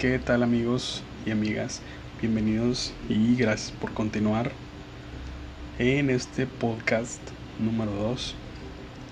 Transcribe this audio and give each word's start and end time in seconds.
¿Qué 0.00 0.18
tal 0.18 0.42
amigos 0.42 1.02
y 1.26 1.30
amigas? 1.30 1.82
Bienvenidos 2.22 2.94
y 3.10 3.36
gracias 3.36 3.70
por 3.70 3.92
continuar 3.92 4.50
en 5.78 6.08
este 6.08 6.46
podcast 6.46 7.20
número 7.58 7.92
2. 7.92 8.34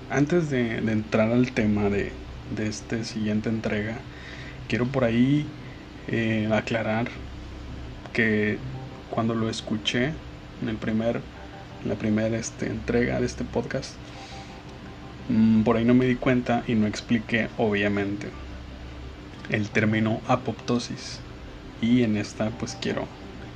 Antes 0.08 0.48
de, 0.48 0.78
entrar 0.78 1.30
al 1.30 1.52
tema 1.52 1.90
de, 1.90 2.12
de 2.56 2.66
esta 2.68 3.04
siguiente 3.04 3.50
entrega, 3.50 3.98
quiero 4.66 4.86
por 4.86 5.04
ahí 5.04 5.44
eh, 6.06 6.48
aclarar 6.50 7.08
que 8.14 8.56
cuando 9.10 9.34
lo 9.34 9.50
escuché 9.50 10.12
en 10.62 10.70
el 10.70 10.76
primer, 10.76 11.20
la 11.84 11.96
primera 11.96 12.34
este, 12.38 12.64
entrega 12.64 13.20
de 13.20 13.26
este 13.26 13.44
podcast, 13.44 13.92
mm, 15.28 15.64
por 15.64 15.76
ahí 15.76 15.84
no 15.84 15.92
me 15.92 16.06
di 16.06 16.14
cuenta 16.14 16.64
y 16.66 16.74
no 16.74 16.86
expliqué 16.86 17.50
obviamente 17.58 18.47
el 19.50 19.68
término 19.70 20.20
apoptosis. 20.26 21.20
Y 21.80 22.02
en 22.02 22.16
esta 22.16 22.50
pues 22.50 22.76
quiero, 22.80 23.06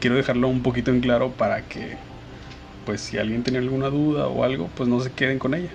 quiero 0.00 0.16
dejarlo 0.16 0.48
un 0.48 0.62
poquito 0.62 0.90
en 0.90 1.00
claro 1.00 1.32
para 1.32 1.62
que 1.68 1.96
pues 2.86 3.00
si 3.00 3.18
alguien 3.18 3.42
tiene 3.42 3.58
alguna 3.58 3.88
duda 3.88 4.26
o 4.26 4.44
algo, 4.44 4.68
pues 4.76 4.88
no 4.88 5.00
se 5.00 5.12
queden 5.12 5.38
con 5.38 5.54
ella. 5.54 5.70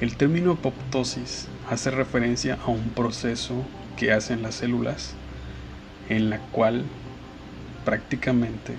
El 0.00 0.16
término 0.16 0.52
apoptosis 0.52 1.48
hace 1.70 1.90
referencia 1.90 2.58
a 2.66 2.70
un 2.70 2.90
proceso 2.90 3.54
que 3.96 4.12
hacen 4.12 4.42
las 4.42 4.56
células 4.56 5.14
en 6.08 6.30
la 6.30 6.38
cual 6.38 6.84
prácticamente 7.84 8.74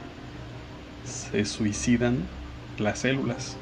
se 1.04 1.46
suicidan 1.46 2.28
las 2.78 3.00
células. 3.00 3.58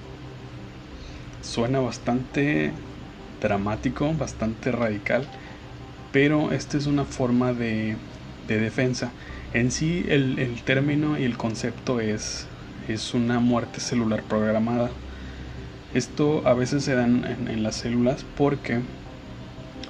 Suena 1.42 1.80
bastante 1.80 2.72
dramático, 3.42 4.14
bastante 4.14 4.72
radical, 4.72 5.26
pero 6.16 6.54
esta 6.54 6.78
es 6.78 6.86
una 6.86 7.04
forma 7.04 7.52
de, 7.52 7.98
defensa. 8.48 9.12
En 9.54 9.70
sí 9.70 10.06
el, 10.08 10.62
término 10.64 11.20
y 11.20 11.26
el 11.26 11.36
concepto 11.36 12.00
es, 12.00 12.48
es 12.88 13.14
una 13.14 13.42
muerte 13.42 13.82
celular 13.82 14.24
programada. 14.24 14.92
Esto 15.94 16.42
a 16.48 16.54
veces 16.54 16.86
se 16.86 16.96
da 16.96 17.04
en, 17.04 17.62
las 17.64 17.76
células 17.76 18.24
porque 18.38 18.80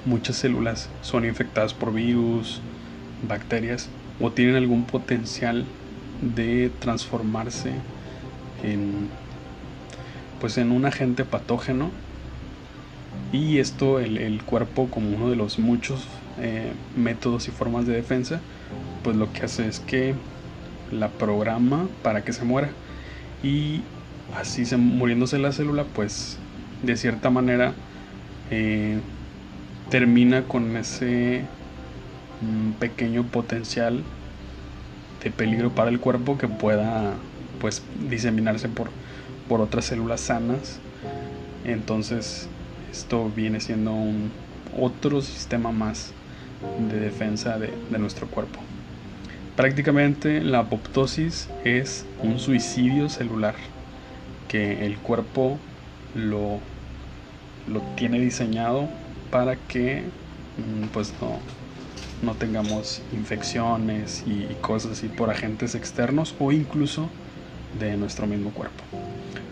muchas 0.04 0.34
células 0.34 0.88
son 1.00 1.24
infectadas 1.24 1.74
por 1.74 1.94
virus, 1.94 2.60
bacterias 3.28 3.88
o 4.18 4.32
tienen 4.32 4.56
algún 4.56 4.82
potencial 4.82 5.64
de 6.34 6.72
transformarse 6.80 7.70
en 8.64 9.10
pues 10.40 10.58
en 10.58 10.72
un 10.72 10.86
agente 10.86 11.24
patógeno 11.24 11.92
y 13.32 13.58
esto 13.58 14.00
el, 14.00 14.42
cuerpo 14.42 14.88
como 14.88 15.10
uno 15.10 15.30
de 15.30 15.36
los 15.36 15.58
muchos 15.58 16.06
eh, 16.40 16.72
métodos 16.96 17.48
y 17.48 17.50
formas 17.50 17.86
de 17.86 17.94
defensa 17.94 18.40
pues 19.06 19.16
lo 19.16 19.32
que 19.32 19.44
hace 19.44 19.68
es 19.68 19.78
que 19.78 20.16
la 20.90 21.08
programa 21.08 21.86
para 22.02 22.24
que 22.24 22.32
se 22.32 22.44
muera. 22.44 22.70
Y 23.40 23.82
así 24.36 24.66
se, 24.66 24.76
muriéndose 24.76 25.38
la 25.38 25.52
célula 25.52 25.84
pues 25.84 26.38
de 26.82 26.96
cierta 26.96 27.30
manera 27.30 27.72
eh, 28.50 28.98
termina 29.90 30.42
con 30.42 30.76
ese 30.76 31.42
mm, 32.40 32.72
pequeño 32.80 33.22
potencial 33.22 34.02
de 35.22 35.30
peligro 35.30 35.70
para 35.70 35.90
el 35.90 36.00
cuerpo 36.00 36.36
que 36.36 36.48
pueda 36.48 37.14
pues 37.60 37.82
diseminarse 38.10 38.68
por, 38.68 38.88
por 39.48 39.60
otras 39.60 39.84
células 39.84 40.20
sanas. 40.20 40.80
Entonces 41.64 42.48
esto 42.90 43.30
viene 43.36 43.60
siendo 43.60 43.92
un 43.92 44.32
otro 44.76 45.22
sistema 45.22 45.70
más 45.70 46.12
de 46.90 47.00
defensa 47.00 47.58
de, 47.58 47.72
nuestro 47.98 48.26
cuerpo. 48.26 48.60
Prácticamente 49.56 50.42
la 50.42 50.60
apoptosis 50.60 51.48
es 51.64 52.04
un 52.22 52.38
suicidio 52.38 53.08
celular 53.08 53.54
que 54.48 54.84
el 54.86 54.98
cuerpo 54.98 55.58
lo, 56.14 56.60
lo 57.72 57.80
tiene 57.96 58.20
diseñado 58.20 58.88
para 59.30 59.56
que 59.56 60.02
mm, 60.02 60.88
pues 60.92 61.12
no, 61.20 61.38
no 62.22 62.34
tengamos 62.36 63.02
infecciones 63.12 64.24
y 64.26 64.46
cosas 64.60 64.92
así 64.92 65.08
por 65.08 65.30
agentes 65.30 65.74
externos 65.74 66.34
o 66.38 66.52
incluso 66.52 67.08
de 67.80 67.96
nuestro 67.96 68.26
mismo 68.26 68.50
cuerpo. 68.50 68.84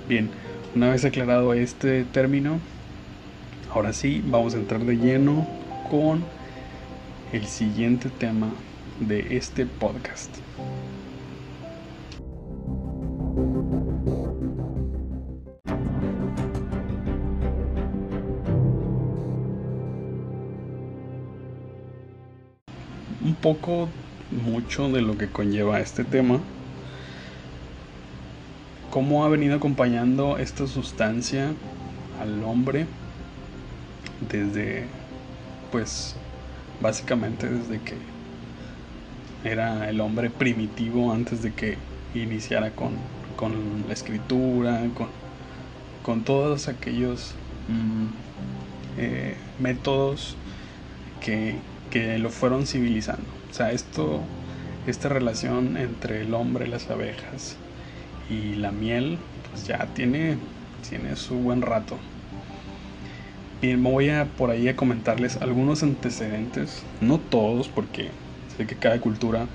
Bien, 0.09 0.31
una 0.75 0.91
vez 0.91 1.05
aclarado 1.05 1.55
este 1.55 2.05
término, 2.05 2.59
Ahora 3.75 3.93
sí, 3.93 4.23
vamos 4.25 4.55
a 4.55 4.59
entrar 4.59 4.85
de 4.85 4.97
lleno 4.97 5.45
con 5.91 6.23
el 7.35 7.49
siguiente 7.49 8.11
tema 8.11 8.53
de 9.01 9.37
este 9.37 9.67
podcast. 9.67 10.31
Un 23.21 23.35
poco, 23.43 23.89
mucho 24.31 24.89
de 24.91 25.03
lo 25.03 25.19
que 25.19 25.27
conlleva 25.29 25.81
este 25.81 26.05
tema 26.05 26.41
cómo 28.93 29.25
ha 29.25 29.29
venido 29.29 29.57
acompañando 29.57 30.39
esta 30.39 30.69
sustancia 30.69 31.53
al 32.21 32.45
hombre 32.45 32.87
desde, 34.31 34.85
pues, 35.73 36.15
básicamente 36.81 37.49
desde 37.49 37.81
que 37.81 37.97
era 39.45 39.89
el 39.89 40.01
hombre 40.01 40.31
primitivo 40.31 41.13
antes 41.13 41.43
de 41.43 41.53
que 41.53 41.77
iniciara 42.15 42.71
con, 42.71 42.93
con 43.37 43.85
la 43.87 43.93
escritura, 43.93 44.81
con, 44.95 45.09
con 46.03 46.25
todos 46.25 46.69
aquellos 46.69 47.35
mm, 47.69 48.07
eh, 48.97 49.37
métodos 49.59 50.37
que, 51.21 51.57
que 51.91 52.19
lo 52.19 52.31
fueron 52.31 52.67
civilizando. 52.67 53.27
O 53.51 53.55
sea, 53.55 53.73
esto, 53.73 54.21
esta 54.87 55.09
relación 55.09 55.77
entre 55.77 56.23
el 56.23 56.35
hombre, 56.35 56.67
las 56.67 56.91
abejas 56.91 57.57
y 58.29 58.55
la 58.55 58.73
miel, 58.73 59.19
pues 59.51 59.67
ya 59.67 59.87
tiene, 59.95 60.39
tiene 60.89 61.17
su 61.17 61.37
buen 61.37 61.63
rato. 61.63 61.99
Me 63.67 63.91
voy 63.91 64.11
a 64.11 64.27
por 64.27 64.51
ahí 64.51 64.69
a 64.69 64.77
comentarles 64.77 65.39
algunos 65.39 65.83
antecedentes, 65.83 66.83
no 67.01 67.19
todos, 67.19 67.69
porque 67.69 68.11
sé 68.57 68.67
que 68.67 68.77
cada 68.77 69.01
cultura 69.01 69.47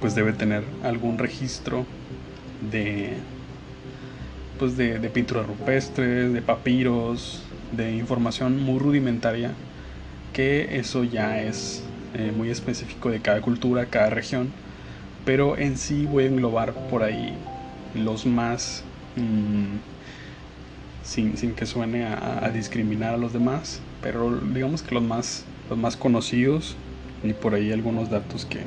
pues 0.00 0.14
debe 0.14 0.32
tener 0.32 0.64
algún 0.82 1.18
registro 1.18 1.84
de 2.70 3.14
pues 4.58 4.78
de, 4.78 4.98
pinturas 5.10 5.46
rupestres, 5.46 6.32
de 6.32 6.40
papiros, 6.40 7.42
de 7.72 7.94
información 7.94 8.62
muy 8.62 8.78
rudimentaria, 8.78 9.52
que 10.32 10.78
eso 10.78 11.04
ya 11.04 11.42
es 11.42 11.82
eh, 12.14 12.32
muy 12.34 12.48
específico 12.48 13.10
de 13.10 13.20
cada 13.20 13.42
cultura, 13.42 13.86
cada 13.86 14.08
región, 14.08 14.50
pero 15.26 15.58
en 15.58 15.76
sí 15.76 16.06
voy 16.06 16.24
a 16.24 16.28
englobar 16.28 16.72
por 16.88 17.02
ahí 17.02 17.36
los 17.94 18.24
más 18.24 18.82
mm, 19.16 19.95
sin, 21.06 21.54
que 21.54 21.66
suene 21.66 22.04
a, 22.04 22.50
discriminar 22.52 23.14
a 23.14 23.16
los 23.16 23.32
demás, 23.32 23.80
pero 24.02 24.40
digamos 24.52 24.82
que 24.82 24.94
los 24.94 25.04
más, 25.04 25.44
los 25.70 25.78
más 25.78 25.96
conocidos 25.96 26.76
y 27.22 27.32
por 27.32 27.54
ahí 27.54 27.72
algunos 27.72 28.10
datos 28.10 28.44
que, 28.44 28.60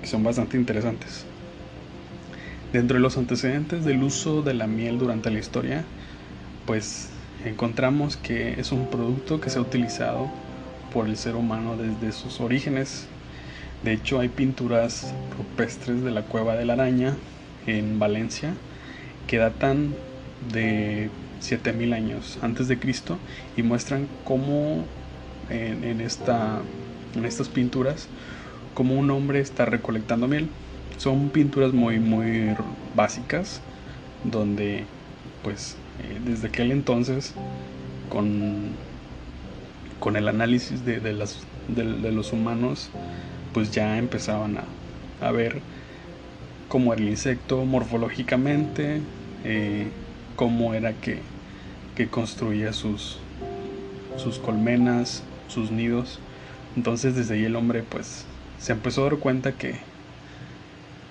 que 0.00 0.06
son 0.06 0.22
bastante 0.22 0.56
interesantes. 0.56 1.24
Dentro 2.72 2.96
de 2.96 3.00
los 3.02 3.18
antecedentes 3.18 3.84
del 3.84 4.02
uso 4.02 4.42
de 4.42 4.54
la 4.54 4.66
miel 4.66 4.98
durante 4.98 5.30
la 5.30 5.40
historia, 5.40 5.84
pues 6.64 7.10
encontramos 7.44 8.16
que 8.16 8.58
es 8.60 8.72
un 8.72 8.86
producto 8.86 9.40
que 9.40 9.50
se 9.50 9.58
ha 9.58 9.62
utilizado 9.62 10.30
por 10.94 11.08
el 11.08 11.16
ser 11.16 11.34
humano 11.34 11.76
desde 11.76 12.12
sus 12.12 12.40
orígenes. 12.40 13.08
De 13.82 13.92
hecho, 13.92 14.20
hay 14.20 14.28
pinturas 14.28 15.12
rupestres 15.36 16.02
de 16.02 16.12
la 16.12 16.22
cueva 16.22 16.54
de 16.54 16.64
la 16.64 16.74
araña 16.74 17.16
en 17.66 17.98
Valencia 17.98 18.54
que 19.26 19.38
datan 19.38 19.94
de 20.52 21.10
7000 21.42 21.92
años 21.92 22.38
antes 22.42 22.68
de 22.68 22.78
Cristo 22.78 23.18
y 23.56 23.62
muestran 23.62 24.06
cómo 24.24 24.84
en, 25.50 26.00
esta, 26.00 26.60
en 27.14 27.24
estas 27.24 27.48
pinturas 27.48 28.08
como 28.74 28.98
un 28.98 29.10
hombre 29.10 29.40
está 29.40 29.66
recolectando 29.66 30.28
miel. 30.28 30.48
Son 30.98 31.30
pinturas 31.30 31.72
muy 31.72 31.98
muy 31.98 32.54
básicas 32.94 33.60
donde 34.24 34.84
pues 35.42 35.76
eh, 36.02 36.20
desde 36.24 36.48
aquel 36.48 36.70
entonces 36.70 37.34
con, 38.08 38.70
con 39.98 40.16
el 40.16 40.28
análisis 40.28 40.84
de, 40.84 41.00
de, 41.00 42.12
los 42.12 42.32
humanos 42.32 42.90
pues 43.52 43.72
ya 43.72 43.98
empezaban 43.98 44.58
a, 44.58 44.64
a 45.26 45.32
ver 45.32 45.60
cómo 46.68 46.94
el 46.94 47.06
insecto 47.06 47.66
morfológicamente, 47.66 49.02
eh, 49.44 49.88
cómo 50.36 50.74
era 50.74 50.92
que, 50.94 51.20
construía 52.10 52.72
sus, 52.72 53.18
sus 54.16 54.38
colmenas, 54.38 55.22
sus 55.46 55.70
nidos. 55.70 56.18
Entonces 56.76 57.14
desde 57.14 57.34
ahí 57.34 57.44
el 57.44 57.54
hombre 57.54 57.84
pues 57.88 58.24
se 58.58 58.72
empezó 58.72 59.02
a 59.02 59.10
dar 59.10 59.18
cuenta 59.18 59.52
que, 59.52 59.76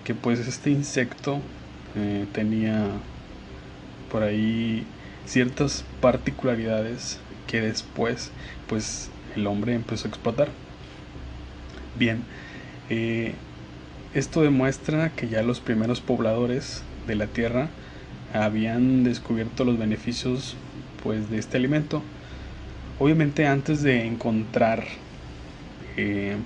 que 0.03 0.13
pues 0.13 0.39
este 0.39 0.69
insecto 0.69 1.39
eh, 1.95 2.25
tenía 2.33 2.88
por 4.12 4.23
ahí 4.23 4.85
ciertas 5.25 5.85
particularidades 6.01 7.19
que 7.47 7.62
después 7.62 8.31
pues 8.67 9.09
el 9.35 9.47
hombre 9.47 9.75
empezó 9.75 10.07
a 10.07 10.09
explotar. 10.09 10.50
Bien, 11.97 12.24
eh, 12.89 13.33
esto 14.13 14.41
demuestra 14.41 15.12
que 15.12 15.29
ya 15.29 15.41
los 15.41 15.59
primeros 15.62 16.01
pobladores 16.01 16.83
de 17.07 17.15
la 17.15 17.27
tierra 17.27 17.69
habían 18.33 19.04
descubierto 19.04 19.63
los 19.63 19.78
beneficios 19.78 20.56
pues 21.04 21.30
de 21.30 21.38
este 21.38 21.57
alimento. 21.57 22.01
Obviamente 23.00 23.48
antes 23.48 23.81
de 23.81 24.06
encontrar 24.06 24.83
eh, 25.98 26.38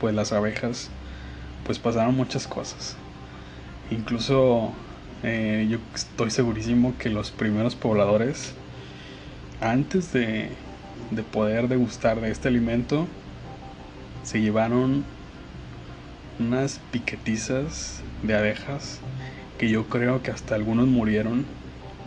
pues 0.00 0.14
las 0.14 0.32
abejas 0.32 0.90
pues 1.64 1.78
pasaron 1.78 2.16
muchas 2.16 2.46
cosas. 2.46 2.96
Incluso 3.90 4.72
eh, 5.22 5.66
yo 5.68 5.78
estoy 5.94 6.30
segurísimo 6.30 6.94
que 6.98 7.10
los 7.10 7.30
primeros 7.30 7.74
pobladores 7.74 8.54
antes 9.60 10.12
de, 10.12 10.48
de 11.10 11.22
poder 11.22 11.68
degustar 11.68 12.20
de 12.20 12.30
este 12.30 12.48
alimento 12.48 13.06
se 14.22 14.40
llevaron 14.40 15.04
unas 16.38 16.80
piquetizas 16.90 18.02
de 18.22 18.34
abejas 18.34 19.00
que 19.60 19.68
yo 19.68 19.84
creo 19.88 20.22
que 20.22 20.30
hasta 20.30 20.54
algunos 20.54 20.88
murieron 20.88 21.44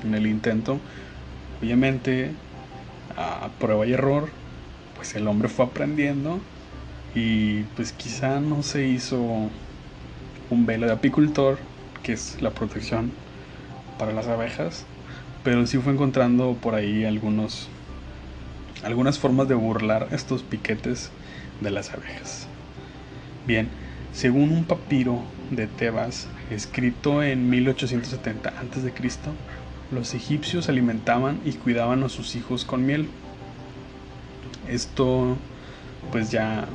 en 0.04 0.16
el 0.16 0.26
intento. 0.26 0.80
Obviamente, 1.62 2.32
a 3.16 3.48
prueba 3.60 3.86
y 3.86 3.94
error, 3.94 4.30
pues 4.96 5.14
el 5.14 5.28
hombre 5.28 5.50
fue 5.50 5.66
aprendiendo 5.66 6.40
y 7.14 7.62
pues 7.76 7.92
quizá 7.92 8.40
no 8.40 8.64
se 8.64 8.88
hizo 8.88 9.20
un 10.50 10.66
velo 10.66 10.88
de 10.88 10.94
apicultor, 10.94 11.60
que 12.02 12.14
es 12.14 12.42
la 12.42 12.50
protección 12.50 13.12
para 14.00 14.14
las 14.14 14.26
abejas, 14.26 14.88
pero 15.44 15.68
sí 15.68 15.78
fue 15.78 15.94
encontrando 15.94 16.58
por 16.60 16.74
ahí 16.74 17.06
algunos 17.06 17.70
algunas 18.84 19.20
formas 19.20 19.48
de 19.48 19.54
burlar 19.54 20.08
estos 20.12 20.42
piquetes 20.42 21.12
de 21.62 21.70
las 21.70 21.94
abejas. 21.94 22.48
Bien, 23.46 23.70
según 24.12 24.52
un 24.52 24.66
papiro 24.66 25.24
de 25.51 25.68
Tebas 25.68 26.28
escrito 26.50 27.24
en 27.24 27.50
1870 27.50 28.50
a.C., 28.50 28.94
los 29.92 30.13
egipcios 30.13 30.69
alimentaban 30.69 31.40
y 31.45 31.54
cuidaban 31.54 32.04
a 32.04 32.10
sus 32.10 32.36
hijos 32.36 32.66
con 32.66 32.86
miel. 32.86 33.07
Esto, 34.68 35.38
pues 36.12 36.31
ya, 36.31 36.66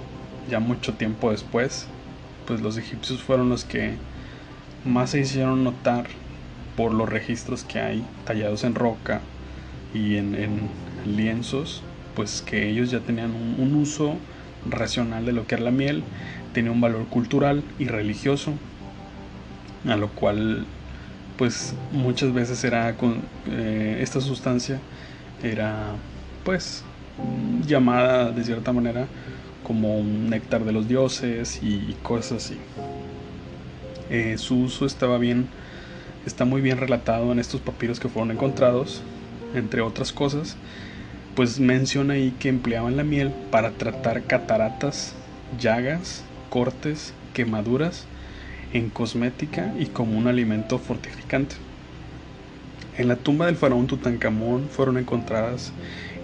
ya 0.49 0.61
mucho 0.61 0.95
tiempo 0.95 1.31
después, 1.31 1.87
pues 2.47 2.61
los 2.61 2.77
egipcios 2.77 3.23
fueron 3.23 3.49
los 3.49 3.65
que 3.65 3.95
más 4.85 5.11
se 5.11 5.21
hicieron 5.21 5.65
notar 5.65 6.07
por 6.77 6.95
los 6.95 7.09
registros 7.09 7.65
que 7.65 7.81
hay 7.81 8.05
tallados 8.25 8.63
en 8.63 8.75
roca 8.75 9.21
y 9.93 10.17
en, 10.17 10.69
lienzos, 11.07 11.83
pues 12.15 12.43
que 12.43 12.69
ellos 12.69 12.91
ya 12.91 13.01
tenían 13.01 13.31
un 13.31 13.75
uso 13.77 14.17
racional 14.69 15.25
de 15.25 15.33
lo 15.33 15.47
que 15.47 15.55
era 15.55 15.65
la 15.65 15.71
miel 15.71 16.03
tenía 16.59 16.73
un 16.73 16.81
valor 16.81 17.07
cultural 17.07 17.63
y 17.79 17.85
religioso, 17.85 18.53
a 19.87 19.95
lo 19.95 20.09
cual 20.09 20.67
pues 21.37 21.73
muchas 21.93 22.33
veces 22.33 22.65
era 22.65 22.97
con 22.97 23.23
eh, 23.49 24.01
esta 24.01 24.21
sustancia 24.21 24.81
era 25.41 25.93
pues 26.45 26.83
llamada 27.65 28.33
de 28.33 28.43
cierta 28.43 28.73
manera 28.73 29.07
como 29.63 30.01
un 30.01 30.31
néctar 30.31 30.65
de 30.65 30.73
los 30.73 30.89
dioses 30.89 31.61
y, 31.63 31.95
cosas 32.03 32.45
así. 32.45 32.57
Eh, 34.11 34.35
su 34.37 34.59
uso 34.63 34.85
estaba 34.85 35.17
bien, 35.19 35.47
está 36.27 36.45
muy 36.45 36.61
bien 36.61 36.79
relatado 36.79 37.31
en 37.31 37.39
estos 37.39 37.61
papiros 37.61 38.01
que 38.01 38.09
fueron 38.09 38.33
encontrados, 38.33 39.01
entre 39.55 39.81
otras 39.81 40.13
cosas, 40.13 40.57
pues 41.37 41.61
menciona 41.61 42.15
ahí 42.15 42.35
que 42.41 42.49
empleaban 42.49 42.97
la 42.97 43.05
miel 43.05 43.31
para 43.53 43.71
tratar 43.71 44.25
cataratas, 44.25 45.15
llagas 45.61 46.25
cortes, 46.51 47.13
quemaduras 47.35 48.07
en 48.73 48.91
cosmética 48.91 49.75
y 49.79 49.87
como 49.87 50.19
un 50.19 50.27
alimento 50.27 50.79
fortificante. 50.79 51.57
En 52.97 53.09
la 53.09 53.17
tumba 53.17 53.47
del 53.47 53.57
faraón 53.57 53.87
Tutankamón 53.87 54.69
fueron 54.69 54.99
encontradas 54.99 55.73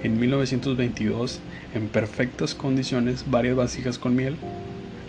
en 0.03 0.19
1922 0.19 1.41
en 1.75 1.89
perfectas 1.89 2.55
condiciones 2.55 3.25
varias 3.31 3.57
vasijas 3.57 3.99
con 3.99 4.17
miel, 4.17 4.37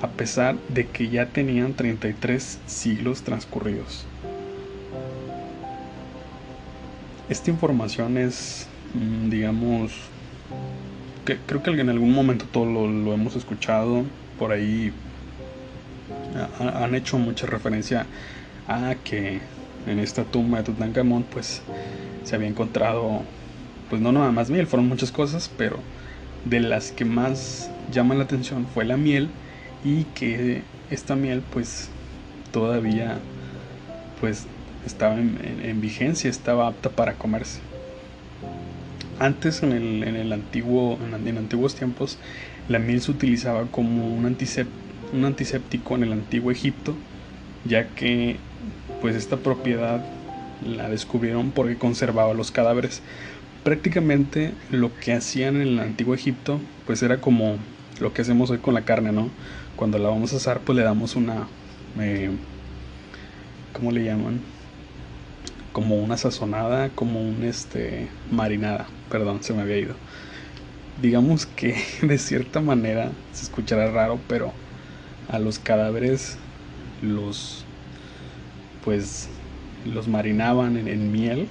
a 0.02 0.10
pesar 0.10 0.58
de 0.70 0.88
que 0.88 1.10
ya 1.10 1.28
tenían 1.28 1.74
33 1.74 2.60
siglos 2.66 3.24
transcurridos. 3.24 4.06
Esta 7.30 7.50
información 7.50 8.18
es, 8.18 8.68
mm, 8.94 9.30
digamos, 9.30 9.92
creo 11.48 11.64
que 11.64 11.72
en 11.72 11.90
algún 11.90 12.14
momento 12.14 12.46
todo 12.52 12.66
lo 12.66 13.14
hemos 13.14 13.36
escuchado, 13.36 14.04
por 14.38 14.52
ahí 14.52 14.92
han 16.60 16.96
hecho 16.96 17.18
mucha 17.18 17.48
referencia 17.48 18.06
a 18.68 18.96
que 19.04 19.40
en 19.88 20.00
esta 20.00 20.24
tumba 20.24 20.60
de 20.60 20.66
Tutankamón 20.66 21.24
pues 21.24 21.62
se 22.24 22.36
había 22.36 22.48
encontrado 22.48 23.22
pues 23.90 24.02
no 24.02 24.12
nada 24.12 24.32
más 24.32 24.50
miel, 24.50 24.68
fueron 24.68 24.88
muchas 24.88 25.12
cosas, 25.12 25.52
pero 25.58 25.78
de 26.46 26.60
las 26.60 26.92
que 26.92 27.06
más 27.06 27.70
llaman 27.92 28.18
la 28.18 28.24
atención 28.24 28.66
fue 28.74 28.86
la 28.86 28.98
miel 28.98 29.30
y 29.84 30.04
que 30.16 30.64
esta 30.90 31.16
miel 31.16 31.44
pues 31.54 31.90
todavía 32.52 33.18
pues 34.20 34.46
estaba 34.86 35.16
en, 35.16 35.82
vigencia, 35.82 36.30
estaba 36.30 36.68
apta 36.68 36.90
para 36.90 37.14
comerse. 37.14 37.60
Antes 39.20 39.64
en 39.64 39.72
el, 39.72 40.04
en 40.04 40.16
el 40.16 40.34
antiguo, 40.34 40.98
en 41.02 41.38
antiguos 41.38 41.76
tiempos, 41.76 42.18
la 42.68 42.80
miel 42.80 43.02
se 43.02 43.12
utilizaba 43.12 43.66
como 43.72 44.08
un 44.08 44.26
antiséptico 44.26 44.86
un 45.14 45.26
antiséptico 45.26 45.96
en 45.96 46.04
el 46.04 46.14
antiguo 46.14 46.52
Egipto, 46.52 46.94
ya 47.64 47.88
que 47.90 48.38
pues 49.02 49.16
esta 49.16 49.38
propiedad 49.38 50.04
la 50.66 50.90
descubrieron 50.90 51.52
porque 51.52 51.78
conservaba 51.78 52.34
los 52.34 52.52
cadáveres. 52.52 53.02
Prácticamente 53.64 54.52
lo 54.72 54.96
que 55.00 55.14
hacían 55.14 55.56
en 55.56 55.68
el 55.68 55.80
antiguo 55.80 56.14
Egipto 56.14 56.60
pues 56.86 57.02
era 57.02 57.20
como 57.22 57.58
lo 58.00 58.14
que 58.14 58.22
hacemos 58.22 58.50
hoy 58.52 58.60
con 58.60 58.74
la 58.74 58.86
carne, 58.86 59.12
¿no? 59.12 59.30
Cuando 59.76 59.98
la 59.98 60.10
vamos 60.10 60.34
a 60.34 60.38
asar 60.38 60.62
pues 60.62 60.76
le 60.76 60.84
damos 60.84 61.16
una... 61.16 61.48
Eh, 62.00 62.30
¿Cómo 63.74 63.92
le 63.92 64.04
llaman? 64.04 64.40
Como 65.74 65.98
una 65.98 66.16
sazonada, 66.16 66.90
como 66.90 67.22
un 67.22 67.44
este 67.44 68.08
marinada, 68.32 68.88
perdón, 69.10 69.44
se 69.44 69.54
me 69.54 69.62
había 69.62 69.78
ido. 69.78 69.96
Digamos 71.02 71.46
que 71.46 71.76
de 72.02 72.18
cierta 72.18 72.62
manera 72.62 73.12
se 73.34 73.44
escuchará 73.44 73.92
raro, 73.92 74.20
pero 74.28 74.54
a 75.30 75.40
los 75.40 75.60
cadáveres 75.60 76.38
los 77.02 77.66
pues 78.84 79.30
los 79.86 80.08
marinaban 80.08 80.78
en, 80.78 81.12
miel 81.12 81.48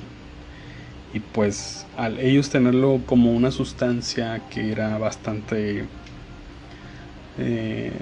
y 1.13 1.21
pues 1.21 1.85
al 1.97 2.19
ellos 2.19 2.51
tenerlo 2.51 3.01
como 3.07 3.33
una 3.33 3.51
sustancia 3.51 4.41
que 4.51 4.71
era 4.73 4.99
bastante 4.99 5.85
eh, 7.39 7.93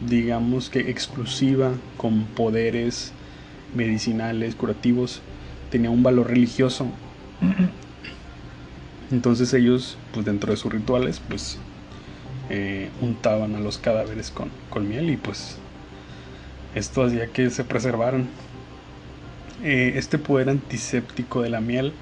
digamos 0.00 0.70
que 0.70 0.90
exclusiva 0.90 1.72
con 1.96 2.24
poderes 2.24 3.12
medicinales 3.74 4.54
curativos 4.54 5.20
tenía 5.70 5.90
un 5.90 6.02
valor 6.02 6.28
religioso 6.28 6.86
entonces 9.10 9.52
ellos 9.54 9.96
pues 10.12 10.26
dentro 10.26 10.50
de 10.52 10.56
sus 10.56 10.72
rituales 10.72 11.20
pues 11.28 11.58
eh, 12.50 12.88
untaban 13.02 13.54
a 13.56 13.60
los 13.60 13.76
cadáveres 13.76 14.30
con, 14.30 14.88
miel 14.88 15.10
y 15.10 15.16
pues 15.16 15.58
esto 16.74 17.04
hacía 17.04 17.26
que 17.26 17.50
se 17.50 17.64
preservaran. 17.64 18.28
Eh, 19.62 19.94
este 19.96 20.18
poder 20.18 20.48
antiséptico 20.48 21.42
de 21.42 21.50
la 21.50 21.60
miel 21.60 21.92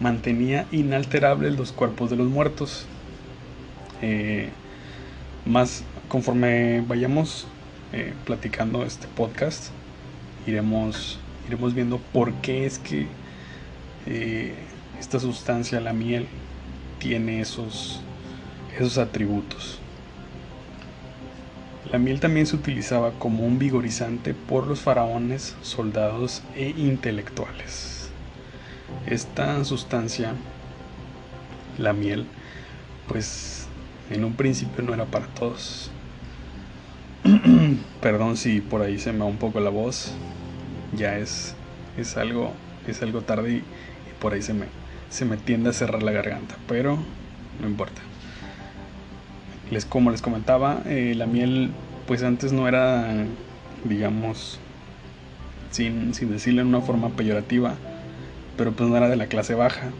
mantenía 0.00 0.66
inalterables 0.72 1.56
los 1.56 1.72
cuerpos 1.72 2.10
de 2.10 2.16
los 2.16 2.28
muertos. 2.28 2.86
Eh, 4.02 4.50
más 5.46 5.84
conforme 6.08 6.82
vayamos 6.86 7.46
platicando 8.24 8.84
este 8.84 9.06
podcast, 9.06 9.68
iremos, 10.48 11.20
iremos 11.46 11.74
viendo 11.74 11.98
por 12.12 12.32
qué 12.34 12.66
es 12.66 12.80
que 12.80 13.06
esta 14.98 15.20
sustancia, 15.20 15.80
la 15.80 15.92
miel, 15.92 16.26
tiene 16.98 17.40
esos, 17.40 18.00
esos 18.76 18.98
atributos. 18.98 19.78
La 21.90 21.98
miel 21.98 22.18
también 22.18 22.46
se 22.46 22.56
utilizaba 22.56 23.12
como 23.12 23.44
un 23.44 23.58
vigorizante 23.58 24.34
por 24.34 24.66
los 24.66 24.80
faraones, 24.80 25.54
soldados 25.62 26.42
e 26.56 26.70
intelectuales. 26.70 28.10
Esta 29.06 29.62
sustancia, 29.64 30.32
la 31.78 31.92
miel, 31.92 32.26
pues 33.06 33.66
en 34.10 34.24
un 34.24 34.34
principio 34.34 34.82
no 34.82 34.94
era 34.94 35.04
para 35.04 35.26
todos. 35.26 35.90
Perdón 38.00 38.36
si 38.36 38.60
por 38.60 38.82
ahí 38.82 38.98
se 38.98 39.12
me 39.12 39.20
va 39.20 39.26
un 39.26 39.36
poco 39.36 39.60
la 39.60 39.70
voz. 39.70 40.12
Ya 40.96 41.18
es, 41.18 41.54
es 41.96 42.16
algo, 42.16 42.52
es 42.86 43.02
algo 43.02 43.22
tarde 43.22 43.56
y, 43.56 43.62
por 44.20 44.32
ahí 44.32 44.42
se 44.42 44.54
me, 44.54 44.66
se 45.14 45.24
me 45.24 45.36
tiende 45.36 45.70
a 45.70 45.72
cerrar 45.72 46.02
la 46.02 46.12
garganta. 46.12 46.56
Pero 46.68 46.98
no 47.60 47.68
importa. 47.68 48.02
Les, 49.70 49.84
como 49.84 50.10
les 50.10 50.22
comentaba, 50.22 50.82
eh, 50.86 51.14
la 51.16 51.26
miel 51.26 51.70
pues 52.06 52.22
antes 52.22 52.52
no 52.52 52.68
era, 52.68 53.24
digamos, 53.84 54.58
sin, 55.70 56.12
sin 56.14 56.30
decirlo 56.30 56.60
en 56.60 56.68
una 56.68 56.80
forma 56.80 57.10
peyorativa, 57.10 57.74
pero 58.56 58.72
pues 58.72 58.90
no 58.90 58.96
era 58.96 59.08
de 59.08 59.16
la 59.16 59.26
clase 59.26 59.54
baja. 59.54 59.90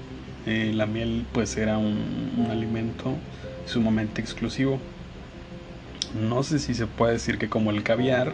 Eh, 0.46 0.72
la 0.74 0.86
miel 0.86 1.24
pues 1.32 1.56
era 1.56 1.78
un 1.78 2.48
alimento 2.50 3.14
sumamente 3.66 4.20
exclusivo 4.20 4.78
no 6.14 6.44
sé 6.44 6.58
si 6.58 6.74
se 6.74 6.86
puede 6.86 7.14
decir 7.14 7.38
que 7.38 7.48
como 7.48 7.70
el 7.70 7.82
caviar 7.82 8.32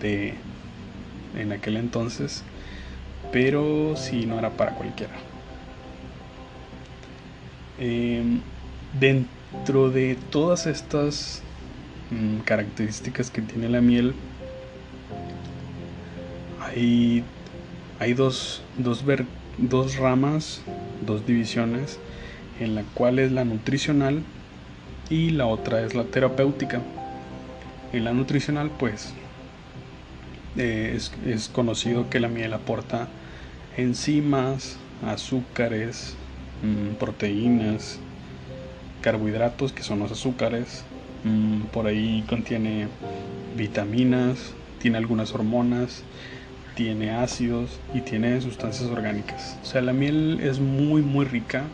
de 0.00 0.34
en 1.36 1.52
aquel 1.52 1.76
entonces, 1.76 2.44
pero 3.32 3.96
si 3.96 4.24
no 4.24 4.38
era 4.38 4.50
para 4.50 4.72
cualquiera. 4.72 5.14
Em, 7.78 8.40
dentro 8.98 9.90
de 9.90 10.16
todas 10.30 10.66
estas 10.66 11.42
mm, 12.10 12.40
características 12.44 13.30
que 13.30 13.42
tiene 13.42 13.68
la 13.68 13.80
miel, 13.80 14.14
hay, 16.60 17.24
hay 17.98 18.14
dos, 18.14 18.62
dos, 18.78 19.04
dos 19.58 19.96
ramas, 19.96 20.62
dos 21.04 21.26
divisiones, 21.26 21.98
en 22.60 22.74
la 22.74 22.82
cual 22.94 23.18
es 23.18 23.32
la 23.32 23.44
nutricional 23.44 24.22
y 25.10 25.30
la 25.30 25.46
otra 25.46 25.82
es 25.82 25.94
la 25.94 26.04
terapéutica. 26.04 26.80
En 27.92 28.04
la 28.04 28.12
nutricional, 28.12 28.70
pues, 28.78 29.12
eh, 30.56 30.98
es, 31.26 31.48
conocido 31.48 32.08
que 32.10 32.20
la 32.20 32.28
miel 32.28 32.52
aporta 32.54 33.08
enzimas, 33.76 34.76
azúcares, 35.04 36.16
mm, 36.64 36.94
proteínas, 36.96 38.00
carbohidratos, 39.02 39.72
que 39.72 39.82
son 39.82 39.98
los 40.00 40.12
azúcares. 40.12 40.84
Mm, 41.24 41.64
por 41.66 41.86
ahí 41.86 42.24
contiene 42.28 42.88
vitaminas, 43.56 44.54
tiene 44.80 44.98
algunas 44.98 45.32
hormonas, 45.34 46.02
tiene 46.74 47.12
ácidos 47.12 47.80
y 47.94 48.00
tiene 48.00 48.40
sustancias 48.40 48.90
orgánicas. 48.90 49.58
O 49.62 49.66
sea, 49.66 49.82
la 49.82 49.92
miel 49.92 50.40
es 50.42 50.60
muy, 50.60 51.02
muy 51.02 51.24
rica 51.24 51.64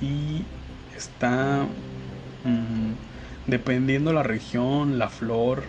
y 0.00 0.44
está 0.96 1.66
Mm, 2.46 2.92
dependiendo 3.48 4.12
la 4.12 4.22
región, 4.22 4.98
la 4.98 5.08
flor, 5.08 5.64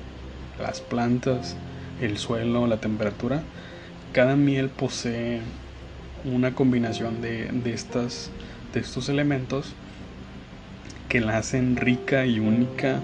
las 0.59 0.79
plantas, 0.81 1.57
el 2.01 2.17
suelo, 2.17 2.67
la 2.67 2.77
temperatura, 2.77 3.43
cada 4.13 4.35
miel 4.35 4.69
posee 4.69 5.41
una 6.33 6.53
combinación 6.53 7.21
de, 7.21 7.49
estas, 7.65 8.29
de 8.73 8.79
estos 8.79 9.09
elementos 9.09 9.73
que 11.09 11.21
la 11.21 11.37
hacen 11.37 11.75
rica 11.77 12.25
y 12.25 12.39
única 12.39 12.97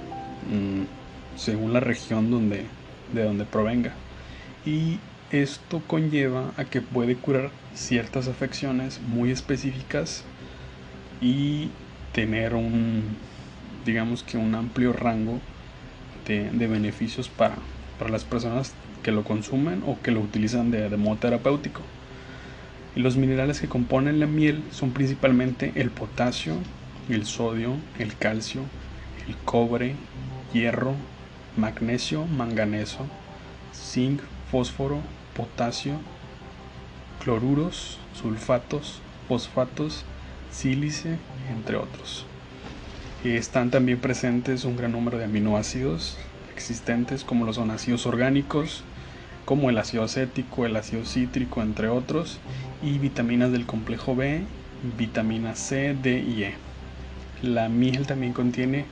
mm, 0.52 1.38
según 1.38 1.74
la 1.74 1.80
región 1.80 2.30
donde, 2.30 2.66
de 3.14 3.24
donde 3.24 3.46
provenga. 3.46 3.94
Y 4.66 5.00
esto 5.32 5.82
conlleva 5.88 6.52
a 6.58 6.66
que 6.66 6.82
puede 6.82 7.16
curar 7.16 7.50
ciertas 7.74 8.28
afecciones 8.28 9.02
muy 9.02 9.32
específicas 9.32 10.24
y 11.22 11.70
tener 12.14 12.54
un, 12.54 13.04
digamos 13.86 14.24
que 14.24 14.38
un 14.38 14.56
amplio 14.56 14.94
rango 14.94 15.40
de, 16.28 16.50
beneficios 16.68 17.30
para, 17.30 17.58
las 18.10 18.26
personas 18.26 18.74
que 19.02 19.12
lo 19.12 19.24
consumen 19.24 19.82
o 19.88 19.98
que 20.02 20.12
lo 20.12 20.20
utilizan 20.20 20.72
de, 20.72 20.90
modo 20.98 21.18
terapéutico. 21.18 21.82
Y 22.96 23.00
los 23.00 23.18
minerales 23.18 23.60
que 23.60 23.68
componen 23.68 24.20
la 24.20 24.28
miel 24.28 24.64
son 24.72 24.92
principalmente 24.92 25.72
el 25.76 25.90
potasio, 25.90 26.56
el 27.10 27.26
sodio, 27.26 27.76
el 27.98 28.16
calcio, 28.16 28.62
el 29.28 29.36
cobre, 29.38 29.96
hierro, 30.54 30.94
magnesio, 31.58 32.26
manganeso, 32.26 33.08
zinc, 33.74 34.22
fósforo, 34.52 35.02
potasio, 35.36 36.00
cloruros, 37.24 37.98
sulfatos, 38.14 39.02
fosfatos, 39.28 40.04
sílice, 40.52 41.18
entre 41.50 41.78
otros. 41.78 42.26
Están 43.24 43.72
también 43.72 44.00
presentes 44.00 44.66
un 44.66 44.76
gran 44.76 44.92
número 44.92 45.18
de 45.18 45.26
aminoácidos 45.26 46.18
existentes 46.54 47.24
como 47.24 47.46
los 47.46 47.56
son 47.56 47.72
ácidos 47.72 48.06
orgánicos, 48.06 48.84
como 49.46 49.70
el 49.70 49.78
ácido 49.78 50.04
acético, 50.04 50.66
el 50.66 50.76
ácido 50.76 51.06
cítrico, 51.06 51.62
entre 51.62 51.90
otros, 51.90 52.40
y 52.82 52.98
vitaminas 52.98 53.52
del 53.52 53.66
complejo 53.66 54.16
B, 54.16 54.44
vitamina 54.98 55.56
C, 55.56 55.96
D 56.02 56.20
y 56.20 56.44
E. 56.44 56.56
La 57.42 57.70
miel 57.70 58.08
también 58.08 58.34
contiene 58.34 58.86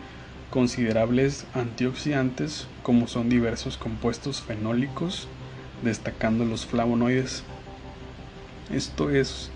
considerables 0.49 1.45
antioxidantes 1.53 2.67
como 2.83 3.07
son 3.07 3.29
diversos 3.29 3.77
compuestos 3.77 4.41
fenólicos, 4.41 5.27
destacando 5.83 6.45
los 6.45 6.65
flavonoides. 6.65 7.43
Esto 8.73 9.09
es 9.09 9.49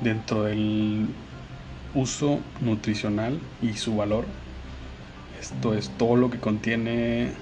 dentro 0.00 0.44
del 0.44 1.06
uso 1.94 2.40
nutricional 2.60 3.38
y 3.62 3.74
su 3.74 3.96
valor. 3.96 4.24
Esto 5.40 5.74
es 5.74 5.90
todo 5.90 6.16
lo 6.16 6.30
que 6.30 6.38
contiene 6.38 7.32